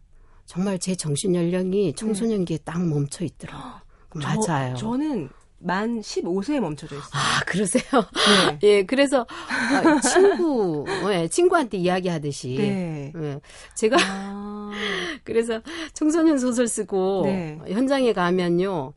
[0.47, 3.81] 정말 제 정신 연령이 청소년기에 딱 멈춰 있더라고요.
[4.15, 4.75] 맞아요.
[4.77, 5.31] 저는
[5.63, 7.11] 만 15세에 멈춰져 있어요.
[7.13, 7.85] 아, 그러세요?
[7.85, 8.59] 네.
[8.69, 12.57] 예, 그래서 아, 친구, 예, 친구한테 이야기하듯이.
[12.57, 13.13] 네.
[13.15, 13.41] 예,
[13.77, 14.71] 제가 아.
[15.25, 15.61] 그래서
[15.93, 17.59] 청소년 소설 쓰고 네.
[17.69, 18.95] 현장에 가면요.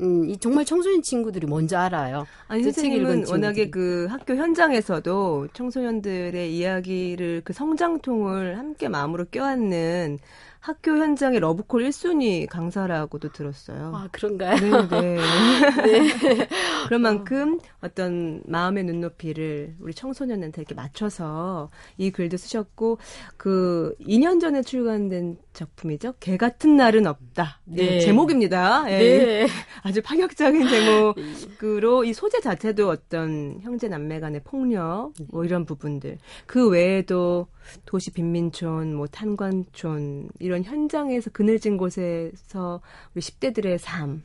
[0.00, 2.26] 음, 이 정말 청소년 친구들이 먼저 알아요.
[2.48, 10.18] 아니, 선생님은 워낙에 그 학교 현장에서도 청소년들의 이야기를 그 성장통을 함께 마음으로 껴안는
[10.64, 13.92] 학교 현장의 러브콜 1순위 강사라고도 들었어요.
[13.94, 14.56] 아, 그런가요?
[14.56, 15.18] 네, 네.
[15.84, 16.48] 네.
[16.86, 22.96] 그런 만큼 어떤 마음의 눈높이를 우리 청소년한테 이렇게 맞춰서 이 글도 쓰셨고,
[23.36, 26.14] 그 2년 전에 출간된 작품이죠.
[26.18, 27.60] 개 같은 날은 없다.
[27.66, 27.84] 네.
[27.84, 28.00] 네.
[28.00, 28.84] 제목입니다.
[28.88, 28.98] 예.
[28.98, 29.46] 네.
[29.82, 36.16] 아주 파격적인 제목으로 이 소재 자체도 어떤 형제 남매 간의 폭력, 뭐 이런 부분들.
[36.46, 37.48] 그 외에도
[37.84, 42.80] 도시 빈민촌, 뭐 탄광촌 이런 현장에서 그늘진 곳에서
[43.14, 44.22] 우리 10대들의 삶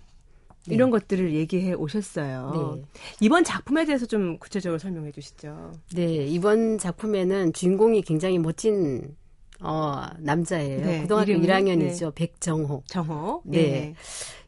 [0.67, 0.75] 네.
[0.75, 2.75] 이런 것들을 얘기해 오셨어요.
[2.75, 2.84] 네.
[3.21, 5.73] 이번 작품에 대해서 좀 구체적으로 설명해 주시죠.
[5.95, 9.15] 네, 이번 작품에는 주인공이 굉장히 멋진
[9.62, 10.82] 어, 남자예요.
[10.82, 11.47] 네, 고등학교 이름이?
[11.47, 12.06] 1학년이죠.
[12.06, 12.12] 네.
[12.15, 12.84] 백정호.
[12.88, 13.43] 정호.
[13.45, 13.62] 네.
[13.62, 13.95] 네.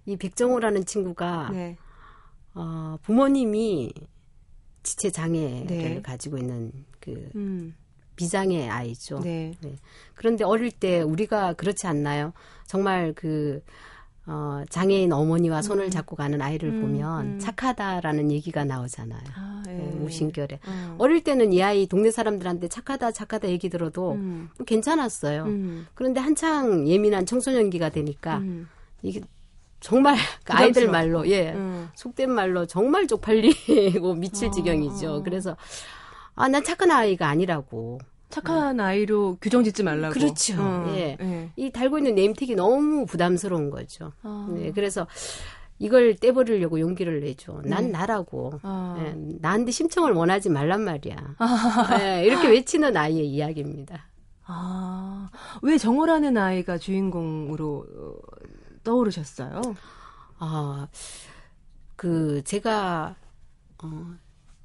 [0.05, 1.77] 이 백정호라는 친구가 네.
[2.53, 3.93] 어, 부모님이
[4.83, 6.01] 지체 장애를 네.
[6.01, 7.75] 가지고 있는 그 음.
[8.21, 9.19] 비장의 아이죠.
[9.21, 9.53] 네.
[9.61, 9.75] 네.
[10.13, 12.33] 그런데 어릴 때 우리가 그렇지 않나요?
[12.67, 13.63] 정말 그
[14.27, 15.89] 어, 장애인 어머니와 손을 음.
[15.89, 17.39] 잡고 가는 아이를 음, 보면 음.
[17.39, 19.21] 착하다라는 얘기가 나오잖아요.
[19.35, 19.71] 아, 예.
[19.71, 20.59] 네, 무신결에.
[20.67, 20.95] 음.
[20.99, 24.49] 어릴 때는 이 아이 동네 사람들한테 착하다, 착하다 얘기 들어도 음.
[24.65, 25.43] 괜찮았어요.
[25.45, 25.87] 음.
[25.95, 28.41] 그런데 한창 예민한 청소년기가 되니까
[29.01, 29.21] 이게
[29.79, 31.55] 정말 그 아이들 말로, 예,
[31.95, 35.15] 속된 말로 정말 쪽팔리고 미칠 어, 지경이죠.
[35.15, 35.23] 어.
[35.23, 35.57] 그래서
[36.35, 37.99] 아, 난 착한 아이가 아니라고.
[38.31, 38.83] 착한 네.
[38.83, 40.13] 아이로 규정 짓지 말라고.
[40.13, 40.55] 그렇죠.
[40.59, 41.17] 어, 예.
[41.19, 41.51] 네.
[41.55, 44.13] 이 달고 있는 네임택이 너무 부담스러운 거죠.
[44.23, 44.49] 어.
[44.51, 44.71] 네.
[44.71, 45.05] 그래서
[45.77, 47.61] 이걸 떼버리려고 용기를 내죠.
[47.65, 47.91] 난 네.
[47.91, 48.59] 나라고.
[48.63, 48.95] 어.
[48.97, 49.13] 네.
[49.39, 51.35] 나한테 심청을 원하지 말란 말이야.
[51.37, 51.97] 아.
[51.97, 52.25] 네.
[52.25, 54.07] 이렇게 외치는 아이의 이야기입니다.
[54.53, 55.29] 아,
[55.61, 58.15] 왜 정호라는 아이가 주인공으로 어,
[58.83, 59.61] 떠오르셨어요?
[60.39, 60.87] 아,
[61.95, 63.15] 그, 제가,
[63.83, 64.05] 어,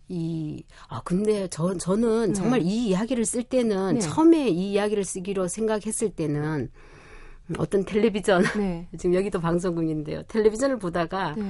[0.09, 2.33] 이, 아, 근데 저, 저는 네.
[2.33, 4.01] 정말 이 이야기를 쓸 때는 네.
[4.01, 6.71] 처음에 이 이야기를 쓰기로 생각했을 때는
[7.59, 8.89] 어떤 텔레비전, 네.
[8.99, 10.23] 지금 여기도 방송국인데요.
[10.29, 11.45] 텔레비전을 보다가, 네.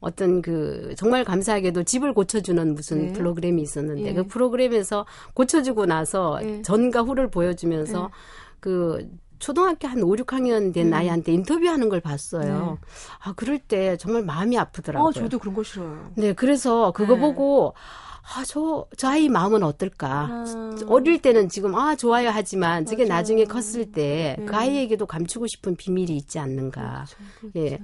[0.00, 3.12] 어떤 그 정말 감사하게도 집을 고쳐주는 무슨 네.
[3.12, 4.14] 프로그램이 있었는데 예.
[4.14, 6.62] 그 프로그램에서 고쳐주고 나서 예.
[6.62, 8.16] 전과 후를 보여주면서 예.
[8.60, 9.06] 그
[9.40, 10.94] 초등학교 한 5, 6학년 된 음.
[10.94, 12.78] 아이한테 인터뷰하는 걸 봤어요.
[12.80, 12.88] 네.
[13.24, 15.08] 아, 그럴 때 정말 마음이 아프더라고요.
[15.08, 16.12] 어, 저도 그런 거 싫어요.
[16.14, 17.20] 네, 그래서 그거 네.
[17.20, 17.74] 보고
[18.22, 20.28] 아, 저, 저 아이 마음은 어떨까.
[20.30, 20.76] 아.
[20.86, 23.18] 어릴 때는 지금, 아, 좋아요 하지만, 저게 맞아요.
[23.18, 24.44] 나중에 컸을 때, 네.
[24.44, 27.06] 그 아이에게도 감추고 싶은 비밀이 있지 않는가.
[27.06, 27.58] 그렇죠, 그렇죠.
[27.58, 27.70] 예.
[27.70, 27.80] 네.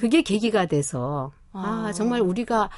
[0.00, 2.70] 그게 계기가 돼서, 아, 아 정말 우리가,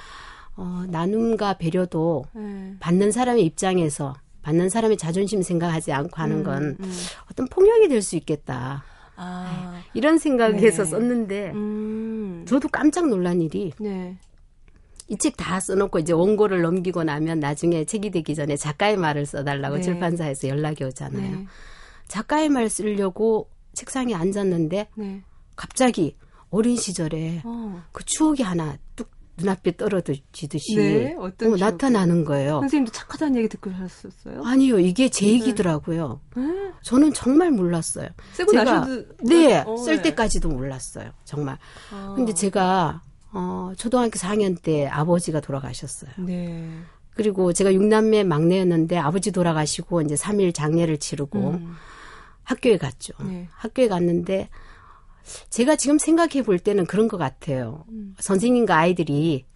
[0.57, 2.75] 어, 나눔과 배려도 네.
[2.81, 6.93] 받는 사람의 입장에서, 받는 사람의 자존심 생각하지 않고 하는 음, 건 음, 음.
[7.31, 8.85] 어떤 폭력이 될 수 있겠다.
[9.17, 9.73] 아.
[9.75, 9.81] 네.
[9.95, 10.91] 이런 생각에서 네.
[10.91, 12.45] 썼는데, 음.
[12.47, 14.17] 저도 깜짝 놀란 일이, 네.
[15.09, 19.83] 이책 다 써놓고 이제 원고를 넘기고 나면 나중에 책이 되기 전에 작가의 말을 써달라고 네.
[19.83, 21.37] 출판사에서 연락이 오잖아요.
[21.37, 21.47] 네.
[22.07, 25.23] 작가의 말 쓰려고 책상에 앉았는데 네.
[25.57, 26.17] 갑자기
[26.51, 27.83] 어린 시절에 어.
[27.93, 32.61] 그 추억이 하나 뚝 눈앞에 떨어지듯이 네, 어떤 어, 나타나는 거예요.
[32.61, 34.43] 선생님도 착하다는 얘기 듣고 하셨어요?
[34.45, 35.33] 아니요, 이게 제 네.
[35.33, 36.21] 얘기더라고요.
[36.37, 36.43] 네.
[36.83, 38.09] 저는 정말 몰랐어요.
[38.33, 40.03] 쓰고 제가, 나셔도 네, 어, 쓸 네.
[40.03, 41.11] 때까지도 몰랐어요.
[41.25, 41.59] 정말.
[41.93, 42.15] 아.
[42.17, 46.11] 근데 제가 어, 초등학교 4학년 때 아버지가 돌아가셨어요.
[46.19, 46.69] 네.
[47.15, 51.75] 그리고 제가 6남매 막내였는데 아버지 돌아가시고 이제 3일 장례를 치르고 음.
[52.45, 53.13] 학교에 갔죠.
[53.25, 53.49] 네.
[53.53, 54.49] 학교에 갔는데
[55.51, 57.85] 제가 지금 생각해 볼 때는 그런 것 같아요.
[57.91, 58.15] 음.
[58.19, 59.47] 선생님과 아이들이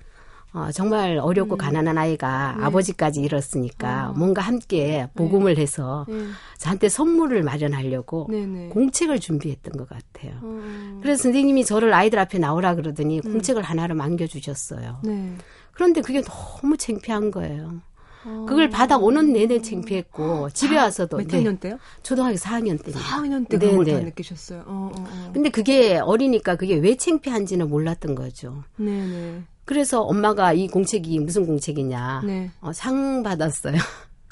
[0.54, 1.58] 어, 정말 어렵고 음.
[1.58, 2.64] 가난한 아이가 네.
[2.64, 4.12] 아버지까지 잃었으니까 어.
[4.12, 5.62] 뭔가 함께 복음을 네.
[5.62, 6.26] 해서 네.
[6.58, 8.46] 저한테 선물을 마련하려고 네네.
[8.46, 8.68] 네.
[8.68, 10.38] 공책을 준비했던 것 같아요.
[10.42, 10.98] 어.
[11.00, 13.32] 그래서 선생님이 저를 아이들 앞에 나오라 그러더니 음.
[13.32, 15.00] 공책을 하나를 남겨주셨어요.
[15.04, 15.34] 네.
[15.72, 17.80] 그런데 그게 너무 창피한 거예요.
[18.24, 18.46] 어.
[18.48, 21.78] 그걸 받아오는 내내 창피했고 집에 와서도 몇 학년 때요?
[22.02, 22.92] 초등학교 4학년 때.
[22.92, 24.64] 4학년 때 그걸 다 느끼셨어요.
[24.66, 25.30] 어, 어, 어.
[25.32, 28.64] 근데 그게 어리니까 그게 왜 창피한지는 몰랐던 거죠.
[28.76, 29.42] 네네.
[29.64, 32.22] 그래서 엄마가 이 공책이 무슨 공책이냐.
[32.26, 32.50] 네.
[32.60, 33.76] 어, 상 받았어요.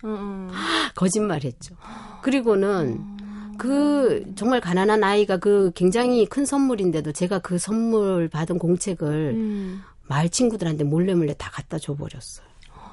[0.03, 0.49] 어, 어.
[0.95, 1.77] 거짓말했죠.
[2.23, 3.57] 그리고는 어.
[3.59, 9.83] 그 정말 가난한 아이가 그 굉장히 큰 선물인데도 제가 그 선물 받은 공책을 음.
[10.09, 12.50] 마을 친구들한테 몰래 몰래 다 갖다 줘 버렸어요.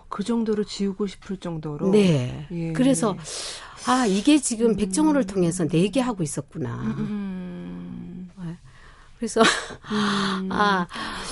[0.10, 1.92] 그 정도로 지우고 싶을 정도로.
[1.92, 2.48] 네.
[2.52, 2.74] 예.
[2.74, 3.16] 그래서
[3.88, 4.76] 아 이게 지금 음.
[4.76, 6.76] 백정호를 통해서 내게 하고 있었구나.
[6.76, 6.96] 음.
[6.98, 8.58] 음, 음.
[9.18, 10.50] 그래서 음.
[10.52, 10.88] 아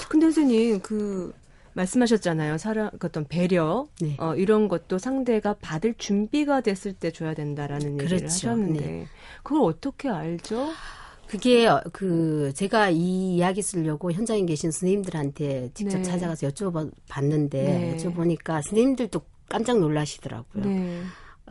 [0.10, 1.34] 근데 선생님 그
[1.74, 2.58] 말씀하셨잖아요.
[2.58, 4.16] 사람 그 어떤 배려 네.
[4.20, 8.26] 어, 이런 것도 상대가 받을 준비가 됐을 때 줘야 된다라는 얘기를 그렇죠.
[8.26, 9.08] 하셨는데 네.
[9.44, 10.70] 그걸 어떻게 알죠?
[11.28, 16.04] 그게 어, 그 제가 이 이야기 쓰려고 현장에 계신 선생님들한테 직접 네.
[16.04, 17.98] 찾아가서 여쭤봤는데 네.
[17.98, 20.66] 여쭤보니까 선생님들도 깜짝 놀라시더라고요.
[20.66, 21.02] 네.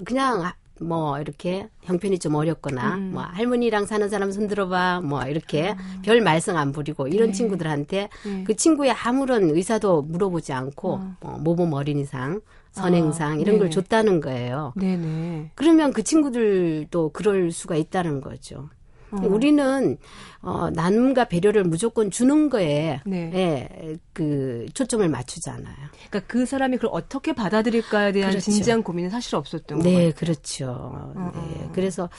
[0.04, 3.12] 그냥 뭐 이렇게 형편이 좀 어렵거나 음.
[3.12, 6.02] 뭐 할머니랑 사는 사람 손 들어봐 뭐 이렇게 음.
[6.02, 7.32] 별 말썽 안 부리고 이런 네.
[7.32, 8.44] 친구들한테 네.
[8.44, 11.16] 그 친구의 아무런 의사도 물어보지 않고 어.
[11.20, 12.40] 뭐 모범 어린이상
[12.72, 14.72] 선행상 아, 이런 걸 줬다는 거예요.
[14.76, 15.52] 네네.
[15.54, 18.68] 그러면 그 친구들도 그럴 수가 있다는 거죠.
[19.22, 19.26] 어.
[19.26, 19.98] 우리는
[20.40, 23.30] 어, 나눔과 배려를 무조건 주는 거에 네.
[23.34, 25.74] 예, 그 초점을 맞추잖아요.
[26.10, 28.50] 그러니까 그 사람이 그걸 어떻게 받아들일까에 대한 그렇죠.
[28.50, 29.98] 진지한 고민은 사실 없었던 거예요.
[29.98, 30.66] 네, 그렇죠.
[30.70, 31.64] 어, 네.
[31.64, 31.70] 어.
[31.72, 32.10] 그래서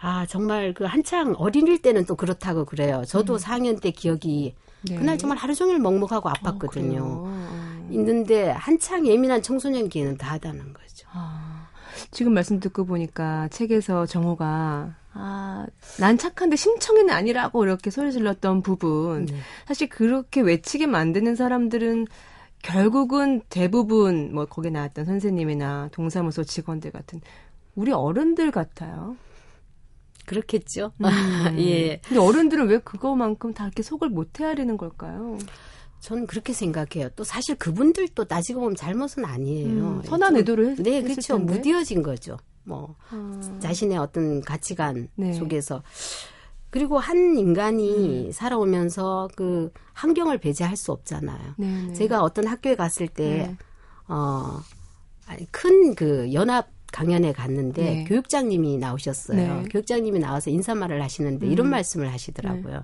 [0.00, 3.04] 아 정말 그 한창 어린일 때는 또 그렇다고 그래요.
[3.06, 3.38] 저도 음.
[3.38, 4.96] 4학년 때 기억이 네.
[4.96, 6.98] 그날 정말 하루 종일 먹먹하고 아팠거든요.
[7.00, 11.08] 어, 있는데 한창 예민한 청소년기에는 다 하다는 거죠.
[11.12, 11.68] 아,
[12.10, 15.66] 지금 말씀 듣고 보니까 책에서 정호가 아,
[15.98, 19.26] 난 착한데 심청이는 아니라고 이렇게 소리 질렀던 부분.
[19.26, 19.36] 네.
[19.66, 22.06] 사실 그렇게 외치게 만드는 사람들은
[22.62, 27.20] 결국은 대부분 뭐 거기 나왔던 선생님이나 동사무소 직원들 같은
[27.74, 29.16] 우리 어른들 같아요.
[30.26, 30.92] 그렇겠죠.
[30.98, 31.06] 음.
[31.58, 32.00] 예.
[32.04, 35.38] 근데 어른들은 왜 그거만큼 다 이렇게 속을 못 헤아리는 걸까요?
[36.00, 37.08] 저는 그렇게 생각해요.
[37.16, 39.68] 또 사실 그분들도 따지고 보면 잘못은 아니에요.
[39.68, 41.38] 음, 선한 의도를 했, 네, 그렇죠.
[41.38, 42.36] 무디어진 거죠.
[42.68, 43.58] 뭐 음.
[43.60, 45.32] 자신의 어떤 가치관 네.
[45.32, 45.82] 속에서
[46.70, 48.32] 그리고 한 인간이 음.
[48.32, 51.54] 살아오면서 그 환경을 배제할 수 없잖아요.
[51.56, 51.82] 네네.
[51.88, 51.92] 네.
[51.94, 53.56] 제가 어떤 학교에 갔을 때, 네.
[54.06, 54.60] 어,
[55.50, 58.04] 큰 그 연합 강연에 갔는데 네.
[58.04, 59.36] 교육장님이 나오셨어요.
[59.36, 59.68] 네.
[59.70, 61.52] 교육장님이 나와서 인사말을 하시는데 음.
[61.52, 62.74] 이런 말씀을 하시더라고요.
[62.74, 62.82] 네.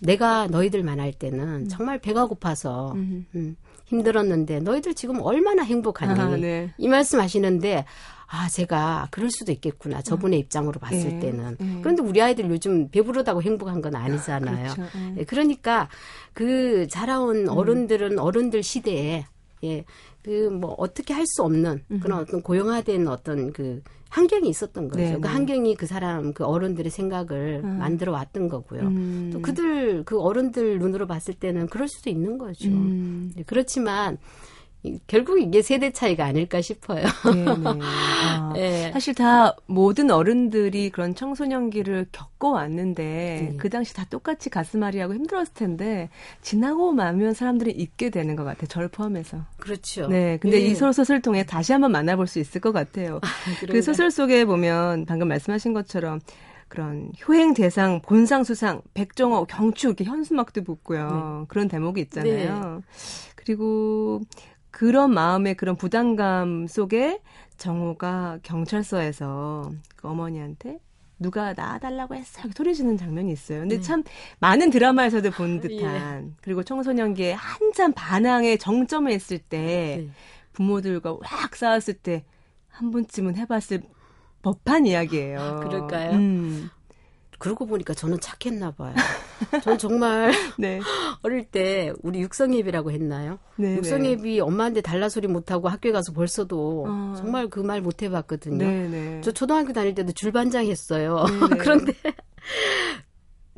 [0.00, 1.68] 내가 너희들 만날 때는 음.
[1.68, 3.26] 정말 배가 고파서 음.
[3.34, 3.56] 음,
[3.86, 6.20] 힘들었는데 너희들 지금 얼마나 행복하니?
[6.20, 6.74] 아, 네.
[6.76, 7.84] 이 말씀 하시는데
[8.34, 10.00] 아, 제가 그럴 수도 있겠구나.
[10.00, 10.40] 저분의 음.
[10.40, 11.20] 입장으로 봤을 네.
[11.20, 11.56] 때는.
[11.60, 11.78] 네.
[11.82, 14.72] 그런데 우리 아이들 요즘 배부르다고 행복한 건 아니잖아요.
[14.72, 14.98] 그렇죠.
[15.14, 15.24] 네.
[15.24, 15.88] 그러니까
[16.32, 17.48] 그 자라온 음.
[17.48, 19.26] 어른들은 어른들 시대에
[19.64, 19.84] 예.
[20.22, 25.02] 그 뭐 어떻게 할 수 없는 그런 어떤 고용화된 어떤 그 환경이 있었던 거죠.
[25.02, 25.18] 네네.
[25.20, 27.78] 그 환경이 그 사람 그 어른들의 생각을 음.
[27.78, 28.82] 만들어 왔던 거고요.
[28.82, 29.30] 음.
[29.32, 32.68] 또 그들 그 어른들 눈으로 봤을 때는 그럴 수도 있는 거죠.
[32.68, 33.32] 음.
[33.34, 34.16] 네, 그렇지만
[35.06, 37.04] 결국 이게 세대 차이가 아닐까 싶어요.
[37.32, 37.78] 네, 네.
[37.82, 38.90] 아, 네.
[38.92, 43.56] 사실 다 모든 어른들이 그런 청소년기를 겪어왔는데 네.
[43.58, 46.08] 그 당시 다 똑같이 가슴앓이하고 힘들었을 텐데
[46.42, 48.66] 지나고 나면 사람들이 잊게 되는 것 같아요.
[48.66, 49.38] 저를 포함해서.
[49.58, 50.08] 그렇죠.
[50.08, 50.66] 네, 근데 네.
[50.66, 53.20] 이 소설을 통해 다시 한번 만나볼 수 있을 것 같아요.
[53.22, 53.28] 아,
[53.66, 56.18] 그 소설 속에 보면 방금 말씀하신 것처럼
[56.66, 61.40] 그런 효행 대상, 본상 수상, 백종어, 경추 이렇게 현수막도 붙고요.
[61.42, 61.46] 네.
[61.48, 62.82] 그런 대목이 있잖아요.
[63.34, 64.22] 그리고
[64.72, 67.20] 그런 마음의 그런 부담감 속에
[67.56, 70.80] 정우가 경찰서에서 그 어머니한테
[71.20, 73.60] 누가 나와달라고 했어 이렇게 소리 지는 장면이 있어요.
[73.60, 73.80] 근데 네.
[73.80, 74.02] 참
[74.40, 75.68] 많은 드라마에서도 본 예.
[75.68, 76.32] 듯한 예.
[76.42, 80.10] 그리고 청소년기에 한참 반항의 정점에 있을 때 네.
[80.52, 82.24] 부모들과 확 싸웠을 때
[82.72, 83.82] 한 번쯤은 해봤을
[84.42, 85.40] 법한 이야기예요.
[85.40, 86.12] 아, 그럴까요?
[86.12, 86.70] 음.
[87.42, 88.94] 그러고 보니까 저는 착했나 봐요.
[89.64, 90.78] 전 정말 네.
[91.24, 93.38] 어릴 때 우리 육성예비라고 했나요?
[93.56, 94.40] 네, 육성예비 네.
[94.40, 97.14] 엄마한테 달라 소리 못하고 학교에 가서 벌써도 아.
[97.18, 98.58] 정말 그 말 못 해봤거든요.
[98.58, 99.20] 네, 네.
[99.24, 101.24] 저 초등학교 다닐 때도 줄반장 했어요.
[101.50, 101.92] 네, 그런데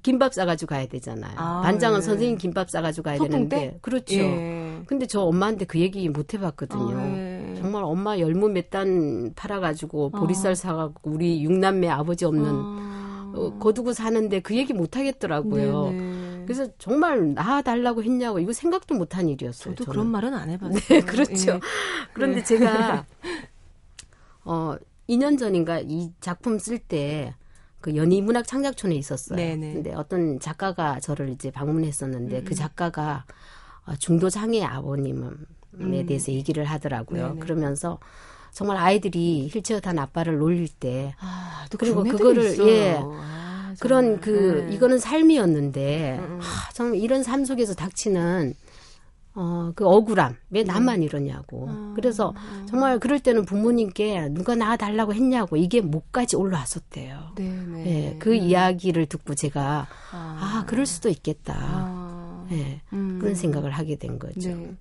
[0.02, 1.32] 김밥 싸가지고 가야 되잖아요.
[1.36, 2.06] 아, 반장은 네.
[2.06, 3.56] 선생님 김밥 싸가지고 가야 되는데.
[3.56, 3.78] 때?
[3.82, 4.14] 그렇죠.
[4.16, 4.80] 예.
[4.86, 6.96] 근데 저 엄마한테 그 얘기 못 해봤거든요.
[6.98, 7.54] 아, 예.
[7.58, 10.54] 정말 엄마 열무 몇 단 팔아가지고 보리쌀 아.
[10.54, 12.94] 사가고 우리 육남매 아버지 없는 아.
[13.34, 15.90] 어, 거두고 사는데 그 얘기 못 하겠더라고요.
[15.90, 16.42] 네네.
[16.44, 19.74] 그래서 정말 나 달라고 했냐고 이거 생각도 못한 일이었어요.
[19.74, 19.92] 저도 저는.
[19.92, 20.78] 그런 말은 안 해봤어요.
[20.88, 21.52] 네, 그렇죠.
[21.54, 21.60] 예.
[22.12, 22.44] 그런데 네.
[22.44, 23.06] 제가
[24.44, 24.76] 어
[25.08, 27.34] 2년 전인가 이 작품 쓸때
[27.80, 29.36] 그 연희문학 창작촌에 있었어요.
[29.36, 29.74] 네네.
[29.74, 32.44] 근데 어떤 작가가 저를 이제 방문했었는데 음.
[32.44, 33.24] 그 작가가
[33.86, 35.28] 어, 중도 장애 아버님에
[35.80, 36.06] 음.
[36.06, 37.28] 대해서 얘기를 하더라고요.
[37.28, 37.40] 네네.
[37.40, 37.98] 그러면서
[38.54, 42.68] 정말 아이들이 휠체어 탄 아빠를 놀릴 때 아, 그리고 그거를 있어요.
[42.68, 44.74] 예 아, 그런 그 네.
[44.74, 46.40] 이거는 삶이었는데 음, 음.
[46.40, 48.54] 아, 정말 이런 삶 속에서 닥치는
[49.36, 50.36] 어, 그 억울함.
[50.50, 50.66] 왜 음.
[50.66, 51.02] 나만 음.
[51.02, 51.66] 이러냐고.
[51.66, 51.92] 음.
[51.96, 52.32] 그래서
[52.68, 57.32] 정말 그럴 때는 부모님께 누가 나와달라고 했냐고 이게 목까지 올라왔었대요.
[57.34, 57.86] 네네.
[57.86, 58.36] 예, 그 네.
[58.36, 61.54] 이야기를 듣고 제가 아, 아 그럴 수도 있겠다.
[61.56, 62.46] 아.
[62.52, 63.18] 예, 음.
[63.20, 64.50] 그런 생각을 하게 된 거죠.
[64.50, 64.76] 네.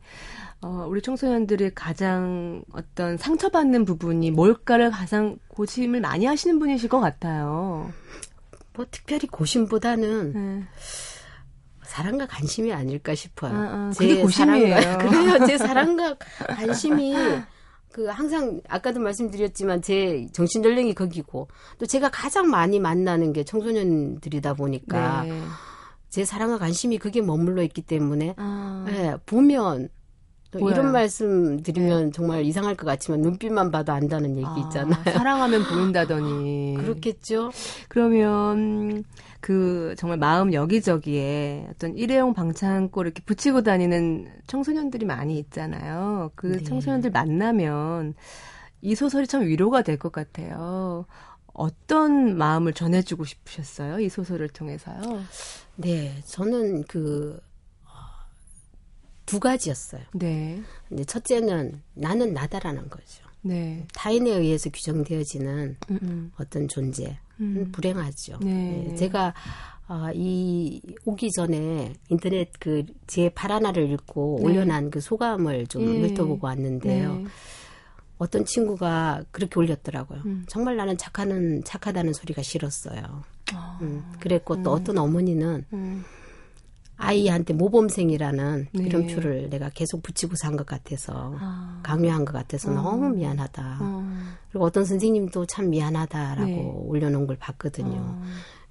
[0.63, 7.91] 어, 우리 청소년들이 가장 어떤 상처받는 부분이 뭘까를 가장 고심을 많이 하시는 분이실 것 같아요.
[8.73, 10.63] 뭐 특별히 고심보다는 네.
[11.83, 13.53] 사랑과 관심이 아닐까 싶어요.
[13.53, 14.81] 아, 아, 제 고심이에요.
[14.81, 15.45] 사랑과, 그래요.
[15.45, 16.15] 제 사랑과
[16.47, 17.13] 관심이
[17.91, 24.55] 그 항상 아까도 말씀드렸지만 제 정신 연령이 거기고 또 제가 가장 많이 만나는 게 청소년들이다
[24.55, 25.41] 보니까 네.
[26.09, 28.85] 제 사랑과 관심이 그게 머물러 있기 때문에 아.
[28.87, 29.89] 네, 보면
[30.59, 32.11] 또 이런 말씀 드리면 네.
[32.11, 35.03] 정말 이상할 것 같지만 눈빛만 봐도 안다는 얘기 아, 있잖아요.
[35.03, 36.75] 사랑하면 보인다더니.
[36.79, 37.51] 그렇겠죠.
[37.89, 39.03] 그러면
[39.41, 46.31] 그 정말 마음 여기저기에 어떤 일회용 방창고 이렇게 붙이고 다니는 청소년들이 많이 있잖아요.
[46.35, 46.63] 그 네.
[46.63, 48.13] 청소년들 만나면
[48.81, 51.05] 이 소설이 참 위로가 될 것 같아요.
[51.53, 53.99] 어떤 마음을 전해주고 싶으셨어요?
[53.99, 54.99] 이 소설을 통해서요?
[55.75, 57.39] 네, 저는 그
[59.25, 60.01] 두 가지였어요.
[60.13, 60.61] 네.
[60.89, 63.23] 근데 첫째는 나는 나다라는 거죠.
[63.41, 63.85] 네.
[63.93, 65.99] 타인에 의해서 규정되어지는 음음.
[66.03, 66.31] 음.
[66.37, 67.17] 어떤 존재.
[67.39, 67.69] 음.
[67.71, 68.39] 불행하죠.
[68.41, 68.85] 네.
[68.89, 68.95] 네.
[68.95, 69.33] 제가
[69.87, 74.45] 아, 이 오기 전에 인터넷 그제 파라나를 읽고 네.
[74.45, 76.07] 올려놓은 그 소감을 좀 네.
[76.07, 77.15] 훑어보고 왔는데요.
[77.15, 77.25] 네.
[78.17, 80.21] 어떤 친구가 그렇게 올렸더라고요.
[80.25, 80.45] 음.
[80.47, 83.23] 정말 나는 착하는 착하다는 소리가 싫었어요.
[83.53, 83.79] 아.
[83.81, 84.03] 음.
[84.19, 84.79] 그랬고 또 음.
[84.79, 86.05] 어떤 어머니는 음.
[87.07, 88.83] 아이한테 모범생이라는 네.
[88.83, 91.79] 이름표를 내가 계속 붙이고 산 것 같아서 아.
[91.83, 92.73] 강요한 것 같아서 어.
[92.75, 93.77] 너무 미안하다.
[93.81, 94.07] 어.
[94.51, 96.71] 그리고 어떤 선생님도 참 미안하다라고 네.
[96.87, 98.21] 올려놓은 걸 봤거든요.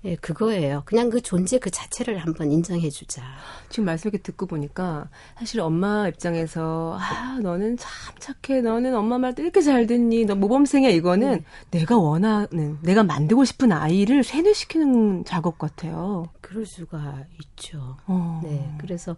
[0.05, 0.09] 어.
[0.09, 0.83] 예, 그거예요.
[0.85, 3.23] 그냥 그 존재 그 자체를 한번 인정해주자.
[3.69, 8.63] 지금 말씀 이렇게 듣고 보니까 사실 엄마 입장에서 아 너는 참 착해.
[8.63, 10.25] 너는 엄마 말도 이렇게 잘 듣니.
[10.25, 10.91] 너 모범생이야.
[10.91, 11.79] 이거는 네.
[11.79, 16.29] 내가 원하는 내가 만들고 싶은 아이를 세뇌시키는 작업 같아요.
[16.41, 17.97] 그럴 수가 있죠.
[18.07, 18.41] 어.
[18.43, 19.17] 네, 그래서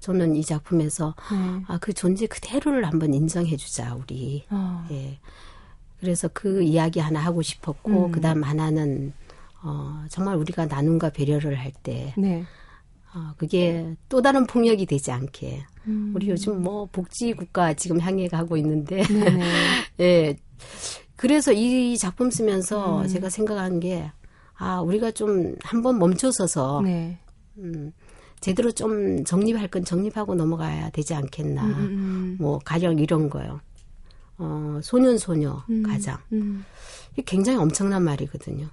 [0.00, 1.62] 저는 이 작품에서 네.
[1.68, 4.44] 아그 존재 그대로를 한번 인정해주자 우리.
[4.50, 4.84] 어.
[4.90, 5.18] 예.
[6.00, 8.12] 그래서 그 이야기 하나 하고 싶었고 음.
[8.12, 9.14] 그다음 하나는
[9.64, 12.44] 어, 정말 우리가 나눔과 배려를 할 때, 네.
[13.14, 15.64] 어, 그게 또 다른 폭력이 되지 않게.
[15.86, 16.12] 음.
[16.14, 19.02] 우리 요즘 뭐 복지 국가 지금 향해 가고 있는데,
[20.00, 20.36] 예.
[21.16, 23.08] 그래서 이 작품 쓰면서 음.
[23.08, 24.12] 제가 생각한 게,
[24.56, 27.18] 아, 우리가 좀 한번 멈춰서서, 네.
[27.56, 27.92] 음,
[28.40, 31.64] 제대로 좀 정립할 건 정립하고 넘어가야 되지 않겠나.
[31.64, 32.36] 음, 음, 음.
[32.38, 33.60] 뭐 가령 이런 거요.
[34.36, 36.18] 어, 소년 소녀 음, 가장.
[36.32, 36.64] 음.
[37.12, 38.68] 이게 굉장히 엄청난 말이거든요.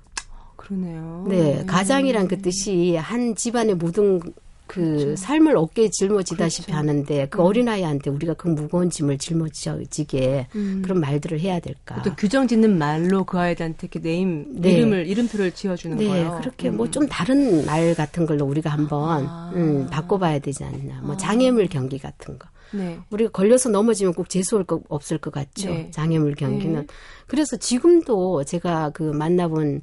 [0.72, 1.26] 그러네요.
[1.28, 1.66] 네, 네.
[1.66, 4.20] 가장이란 그 뜻이 한 집안의 모든
[4.68, 5.16] 그 그렇죠.
[5.18, 6.78] 삶을 어깨에 짊어지다시피 그렇죠.
[6.78, 7.46] 하는데 그 음.
[7.46, 10.82] 어린아이한테 우리가 그 무거운 짐을 짊어지게 음.
[10.82, 12.02] 그런 말들을 해야 될까?
[12.04, 14.72] 또 규정 짓는 말로 그 아이한테 이렇게 네임 네.
[14.72, 16.38] 이름을 이름표를 지어주는 네, 거예요.
[16.40, 16.78] 그렇게 뭐 음.
[16.78, 19.52] 뭐좀 다른 말 같은 걸로 우리가 한번 아.
[19.54, 21.02] 음, 바꿔봐야 되지 않나?
[21.02, 21.18] 뭐 아.
[21.18, 22.48] 장애물 경기 같은 거.
[22.74, 22.98] 네.
[23.10, 25.70] 우리가 걸려서 넘어지면 꼭 재수할 거 없을 것 같죠.
[25.70, 25.92] 네.
[25.92, 26.80] 장애물 경기는.
[26.80, 26.88] 네.
[27.28, 29.82] 그래서 지금도 제가 그 만나본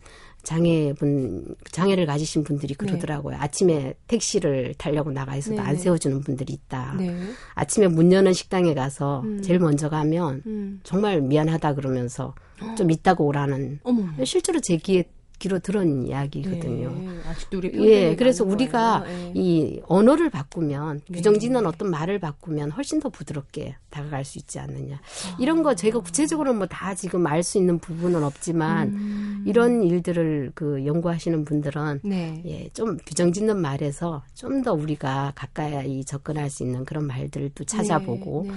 [0.49, 2.79] 장애분 장애를 가지신 분들이 네.
[2.79, 3.37] 그러더라고요.
[3.37, 3.43] 네.
[3.43, 5.63] 아침에 택시를 타려고 나가 있어도 네.
[5.63, 6.95] 안 세워주는 분들이 있다.
[6.97, 7.15] 네.
[7.55, 9.43] 아침에 문 여는 식당에 가서 음.
[9.43, 10.81] 제일 먼저 가면 음.
[10.85, 12.35] 정말 미안하다 그러면서
[12.79, 13.81] 좀 있다고 오라는.
[13.83, 14.07] 어머.
[14.25, 15.05] 실제로 제 귀에
[15.39, 16.91] 귀로 들은 이야기거든요.
[16.91, 19.33] 네, 아직도 우리 예, 그래서 우리가 네.
[19.35, 21.15] 이 언어를 바꾸면 네.
[21.17, 24.97] 규정짓는 어떤 말을 바꾸면 훨씬 더 부드럽게 다가갈 수 있지 않느냐.
[24.97, 25.37] 아.
[25.39, 29.45] 이런 거 제가 구체적으로 뭐 다 지금 알 수 있는 부분은 없지만 음.
[29.47, 32.43] 이런 일들을 그 연구하시는 분들은 네.
[32.45, 38.53] 예, 좀 규정짓는 말에서 좀 더 우리가 가까이 접근할 수 있는 그런 말들도 찾아보고 네,
[38.53, 38.57] 네,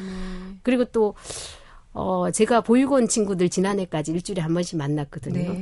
[0.64, 1.14] 그리고 또
[1.94, 5.54] 어, 제가 보육원 친구들 지난해까지 일주일에 한 번씩 만났거든요.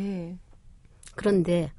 [1.20, 1.24] 네.
[1.24, 1.72] 그런데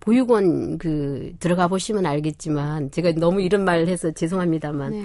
[0.00, 5.04] 보육원 그 들어가 보시면 알겠지만 제가 너무 이런 말 해서 죄송합니다만 네.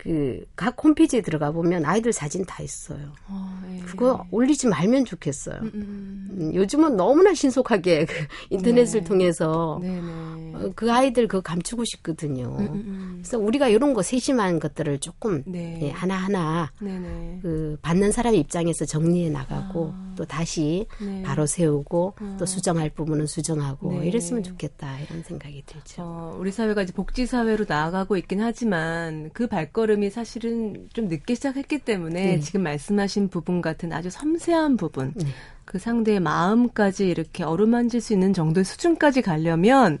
[0.00, 3.12] 그각 홈페이지에 들어가 보면 아이들 사진 다 있어요.
[3.28, 3.80] 어, 예.
[3.80, 5.56] 그거 올리지 말면 좋겠어요.
[5.60, 6.28] 음, 음, 음.
[6.40, 8.14] 음 요즘은 너무나 신속하게 그
[8.48, 9.04] 인터넷을 네.
[9.06, 10.52] 통해서 네, 네.
[10.54, 12.56] 어, 그 아이들 그거 감추고 싶거든요.
[12.58, 15.78] 음, 음, 그래서 우리가 이런 거 세심한 것들을 조금 네.
[15.82, 17.38] 예, 하나하나 네, 네.
[17.42, 20.09] 그 받는 사람 입장에서 정리해 나가고 아.
[20.16, 21.22] 또 다시 네.
[21.22, 22.36] 바로 세우고 아.
[22.38, 26.02] 또 수정할 부분은 수정하고 이랬으면 좋겠다 이런 생각이 들죠.
[26.02, 31.34] 어, 우리 사회가 이제 복지 사회로 나아가고 있긴 하지만 그 발걸음 발걸음이 사실은 좀 늦게
[31.34, 32.40] 시작했기 때문에 네.
[32.40, 35.26] 지금 말씀하신 부분 같은 아주 섬세한 부분, 네.
[35.64, 40.00] 그 상대의 마음까지 이렇게 어루만질 수 있는 정도의 수준까지 가려면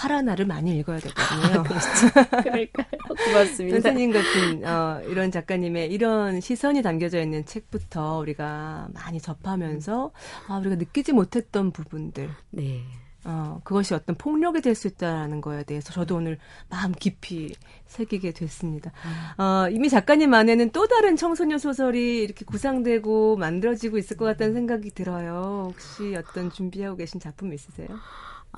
[0.00, 1.60] 파라나를 많이 읽어야 되거든요.
[1.60, 2.08] 아, 그렇죠.
[2.42, 2.86] 그럴까요?
[3.26, 3.80] 고맙습니다.
[3.80, 10.10] 선생님 같은 어, 이런 작가님의 이런 시선이 담겨져 있는 책부터 우리가 많이 접하면서
[10.48, 12.30] 아, 우리가 느끼지 못했던 부분들.
[12.50, 12.82] 네.
[13.24, 16.38] 어, 그것이 어떤 폭력이 될 수 있다는 거에 대해서 저도 오늘
[16.70, 17.54] 마음 깊이
[17.86, 18.92] 새기게 됐습니다.
[19.36, 19.42] 음.
[19.42, 24.92] 어, 이미 작가님 안에는 또 다른 청소년 소설이 이렇게 구상되고 만들어지고 있을 것 같다는 생각이
[24.92, 25.68] 들어요.
[25.70, 27.88] 혹시 어떤 준비하고 계신 작품 있으세요?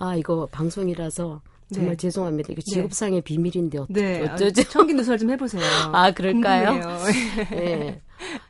[0.05, 1.41] 아, 이거 방송이라서
[1.73, 1.97] 정말 네.
[1.97, 2.49] 죄송합니다.
[2.53, 2.71] 이거 네.
[2.73, 3.21] 직업상의 네.
[3.21, 4.21] 비밀인데 어쩌, 네.
[4.29, 4.65] 어쩌죠?
[4.65, 5.63] 청기 누설 좀 해보세요.
[5.93, 6.75] 아, 그럴까요?
[7.51, 8.01] 네.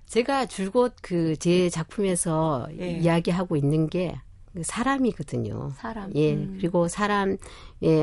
[0.06, 2.98] 제가 줄곧 그 제 작품에서 네.
[2.98, 4.18] 이야기하고 있는 게
[4.62, 5.72] 사람이거든요.
[5.76, 6.10] 사람.
[6.14, 6.34] 예.
[6.34, 6.56] 음.
[6.58, 7.38] 그리고 사람의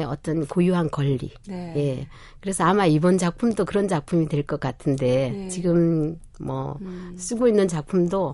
[0.07, 1.31] 어떤 고유한 권리.
[1.47, 1.73] 네.
[1.75, 2.07] 예.
[2.41, 5.47] 그래서 아마 이번 작품도 그런 작품이 될 것 같은데 네.
[5.49, 7.15] 지금 뭐 음.
[7.17, 8.33] 쓰고 있는 작품도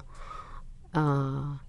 [0.94, 1.60] 어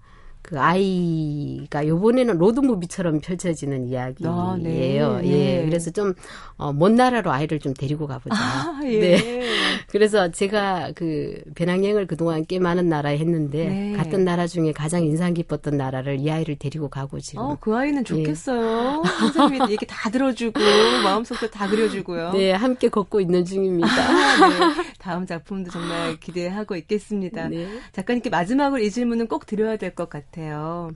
[0.46, 4.32] 그 아이가 요번에는 로드무비처럼 펼쳐지는 이야기예요.
[4.32, 5.00] 아, 네, 예.
[5.22, 5.64] 네.
[5.66, 6.14] 그래서 좀,
[6.56, 8.36] 어, 먼 나라로 아이를 좀 데리고 가보자.
[8.36, 9.00] 아, 예.
[9.00, 9.42] 네.
[9.88, 13.92] 그래서 제가 그 배낭여행을 그동안 꽤 많은 나라에 했는데 네.
[13.96, 17.42] 갔던 나라 중에 가장 인상 깊었던 나라를 이 아이를 데리고 가고 지금.
[17.42, 18.04] 어, 그 아이는 예.
[18.04, 19.02] 좋겠어요.
[19.04, 19.08] 예.
[19.32, 20.60] 선생님이 얘기 다 들어주고
[21.02, 22.30] 마음속도 다 그려주고요.
[22.34, 23.88] 네, 함께 걷고 있는 중입니다.
[23.88, 24.84] 아, 네.
[25.00, 27.48] 다음 작품도 정말 기대하고 있겠습니다.
[27.48, 27.66] 네.
[27.92, 30.35] 작가님께 마지막으로 이 질문은 꼭 드려야 될 것 같아요.
[30.36, 30.90] 같아요.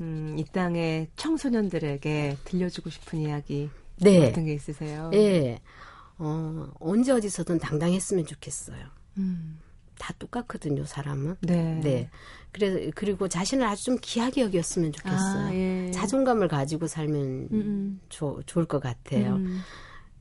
[0.00, 3.70] 음, 이 땅의 청소년들에게 들려주고 싶은 이야기
[4.00, 4.28] 네.
[4.28, 5.10] 어떤 게 있으세요?
[5.10, 5.60] 네.
[6.18, 8.78] 어, 언제 어디서든 당당했으면 좋겠어요.
[9.18, 9.60] 음.
[9.98, 11.36] 다 똑같거든요, 사람은.
[11.40, 11.80] 네.
[11.82, 12.10] 네.
[12.52, 15.46] 그래서 그리고 자신을 아주 좀 귀하게 여겼으면 좋겠어요.
[15.46, 15.90] 아, 예.
[15.90, 17.48] 자존감을 가지고 살면 음.
[17.52, 18.00] 음.
[18.08, 19.36] 조, 좋을 것 같아요.
[19.36, 19.60] 음.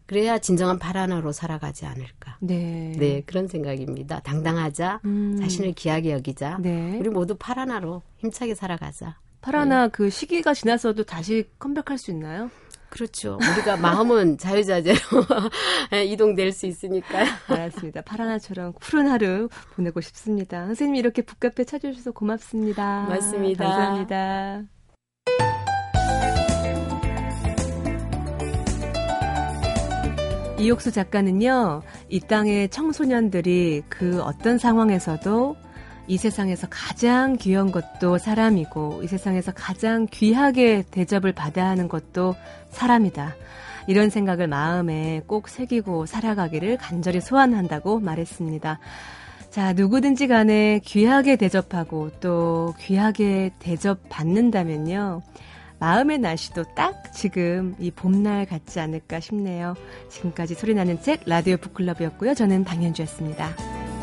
[0.05, 2.37] 그래야 진정한 파라나로 살아가지 않을까.
[2.39, 2.93] 네.
[2.97, 4.19] 네, 그런 생각입니다.
[4.19, 5.37] 당당하자, 음.
[5.39, 6.57] 자신을 귀하게 여기자.
[6.61, 6.97] 네.
[6.99, 9.17] 우리 모두 파라나로 힘차게 살아가자.
[9.41, 9.89] 파라나 네.
[9.91, 12.49] 그 시기가 지나서도 다시 컴백할 수 있나요?
[12.89, 13.37] 그렇죠.
[13.41, 14.97] 우리가 마음은 자유자재로
[16.07, 17.25] 이동될 수 있으니까요.
[17.47, 18.01] 알았습니다.
[18.01, 20.65] 파라나처럼 푸른 하루 보내고 싶습니다.
[20.67, 23.05] 선생님 이렇게 북카페 찾아주셔서 고맙습니다.
[23.05, 23.65] 고맙습니다.
[23.65, 24.74] 감사합니다.
[30.65, 35.55] 이옥수 작가는요, 이 땅의 청소년들이 그 어떤 상황에서도
[36.07, 42.35] 이 세상에서 가장 귀한 것도 사람이고, 이 세상에서 가장 귀하게 대접을 받아야 하는 것도
[42.71, 43.35] 사람이다.
[43.87, 48.79] 이런 생각을 마음에 꼭 새기고 살아가기를 간절히 소원한다고 말했습니다.
[49.51, 55.21] 자, 누구든지 간에 귀하게 대접하고 또 귀하게 대접받는다면요.
[55.79, 59.75] 마음의 날씨도 딱 지금 이 봄날 같지 않을까 싶네요.
[60.09, 62.33] 지금까지 소리나는 책 라디오 북클럽이었고요.
[62.33, 63.94] 저는 방현주였습니다.